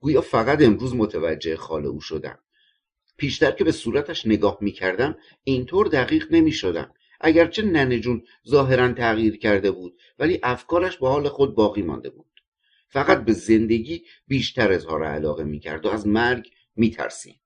گویا 0.00 0.20
فقط 0.20 0.62
امروز 0.62 0.94
متوجه 0.94 1.56
خاله 1.56 1.88
او 1.88 2.00
شدم. 2.00 2.38
پیشتر 3.16 3.50
که 3.50 3.64
به 3.64 3.72
صورتش 3.72 4.26
نگاه 4.26 4.58
می 4.60 4.72
کردم 4.72 5.16
اینطور 5.44 5.88
دقیق 5.88 6.26
نمی 6.30 6.52
شدم 6.52 6.94
اگرچه 7.20 7.62
ننه 7.62 7.98
جون 7.98 8.22
ظاهرا 8.48 8.92
تغییر 8.92 9.38
کرده 9.38 9.70
بود 9.70 10.00
ولی 10.18 10.40
افکارش 10.42 10.96
به 10.96 11.08
حال 11.08 11.28
خود 11.28 11.54
باقی 11.54 11.82
مانده 11.82 12.10
بود. 12.10 12.30
فقط 12.88 13.24
به 13.24 13.32
زندگی 13.32 14.04
بیشتر 14.28 14.72
اظهار 14.72 15.04
علاقه 15.04 15.44
می 15.44 15.60
کرد 15.60 15.86
و 15.86 15.88
از 15.88 16.06
مرگ 16.06 16.50
می 16.76 16.90
ترسید 16.90 17.40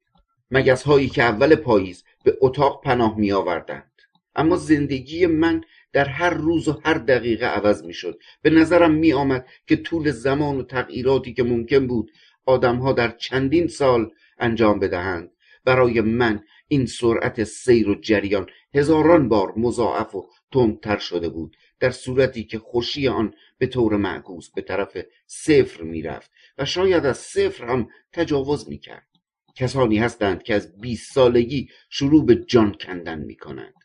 مگس 0.50 0.82
هایی 0.82 1.08
که 1.08 1.22
اول 1.22 1.54
پاییز 1.54 2.04
به 2.24 2.38
اتاق 2.40 2.84
پناه 2.84 3.18
می 3.18 3.32
آوردند 3.32 3.92
اما 4.34 4.56
زندگی 4.56 5.26
من 5.26 5.60
در 5.94 6.08
هر 6.08 6.30
روز 6.30 6.68
و 6.68 6.80
هر 6.84 6.94
دقیقه 6.94 7.46
عوض 7.46 7.84
می 7.84 7.94
شد 7.94 8.18
به 8.42 8.50
نظرم 8.50 8.94
می 8.94 9.12
آمد 9.12 9.48
که 9.66 9.76
طول 9.76 10.10
زمان 10.10 10.58
و 10.58 10.62
تغییراتی 10.62 11.34
که 11.34 11.42
ممکن 11.42 11.86
بود 11.86 12.10
آدمها 12.46 12.92
در 12.92 13.10
چندین 13.10 13.66
سال 13.66 14.10
انجام 14.38 14.78
بدهند. 14.78 15.30
برای 15.64 16.00
من 16.00 16.42
این 16.68 16.86
سرعت 16.86 17.44
سیر 17.44 17.88
و 17.88 17.94
جریان 17.94 18.46
هزاران 18.74 19.28
بار 19.28 19.52
مضاعف 19.56 20.14
و 20.14 20.28
تندتر 20.52 20.98
شده 20.98 21.28
بود. 21.28 21.56
در 21.80 21.90
صورتی 21.90 22.44
که 22.44 22.58
خوشی 22.58 23.08
آن 23.08 23.34
به 23.58 23.66
طور 23.66 23.96
معکوس 23.96 24.50
به 24.50 24.62
طرف 24.62 24.98
صفر 25.26 25.82
می‌رفت 25.82 26.30
و 26.58 26.64
شاید 26.64 27.06
از 27.06 27.18
صفر 27.18 27.64
هم 27.64 27.88
تجاوز 28.12 28.68
می‌کرد. 28.68 29.08
کسانی 29.56 29.98
هستند 29.98 30.42
که 30.42 30.54
از 30.54 30.80
20 30.80 31.12
سالگی 31.12 31.68
شروع 31.90 32.26
به 32.26 32.34
جان 32.34 32.76
کندن 32.80 33.18
می‌کنند. 33.18 33.83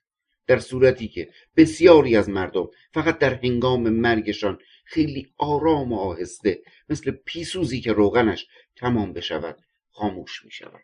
در 0.50 0.60
صورتی 0.60 1.08
که 1.08 1.30
بسیاری 1.58 2.16
از 2.16 2.30
مردم 2.30 2.70
فقط 2.94 3.18
در 3.20 3.34
هنگام 3.34 3.90
مرگشان 3.90 4.60
خیلی 4.86 5.34
آرام 5.38 5.94
و 5.94 6.00
آهسته 6.00 6.62
مثل 6.90 7.12
پیسوزی 7.12 7.82
که 7.82 7.94
روغنش 7.94 8.48
تمام 8.76 9.14
بشود 9.14 9.58
خاموش 9.92 10.46
می 10.46 10.52
شود 10.52 10.84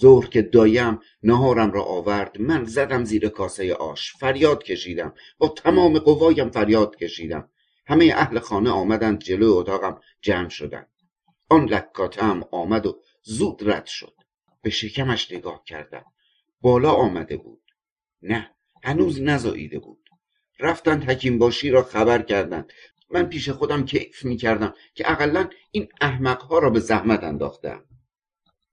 ظهر 0.00 0.26
که 0.26 0.42
دایم 0.42 0.98
نهارم 1.22 1.72
را 1.72 1.82
آورد 1.82 2.40
من 2.40 2.64
زدم 2.64 3.04
زیر 3.04 3.28
کاسه 3.28 3.74
آش 3.74 4.12
فریاد 4.16 4.62
کشیدم 4.62 5.14
با 5.38 5.48
تمام 5.48 5.98
قوایم 5.98 6.50
فریاد 6.50 6.96
کشیدم. 6.96 7.50
همه 7.86 8.12
اهل 8.16 8.38
خانه 8.38 8.70
آمدند 8.70 9.18
جلو 9.18 9.54
اتاقم 9.54 10.00
جمع 10.20 10.48
شدند. 10.48 10.88
آن 11.48 11.64
لکاته 11.64 12.22
هم 12.22 12.44
آمد 12.50 12.86
و 12.86 13.02
زود 13.22 13.70
رد 13.70 13.86
شد. 13.86 14.14
به 14.62 14.70
شکمش 14.70 15.32
نگاه 15.32 15.62
کردم. 15.66 16.04
بالا 16.60 16.92
آمده 16.92 17.36
بود. 17.36 17.62
نه. 18.22 18.57
هنوز 18.84 19.22
نزاییده 19.22 19.78
بود. 19.78 20.08
رفتند 20.60 21.04
حکیم 21.04 21.38
باشی 21.38 21.70
را 21.70 21.82
خبر 21.82 22.22
کردند 22.22 22.72
من 23.10 23.26
پیش 23.26 23.48
خودم 23.48 23.84
کیف 23.84 24.24
می 24.24 24.36
کردم 24.36 24.74
که 24.94 25.12
اقلا 25.12 25.48
این 25.70 25.88
احمقها 26.00 26.58
را 26.58 26.70
به 26.70 26.80
زحمت 26.80 27.24
انداختم. 27.24 27.84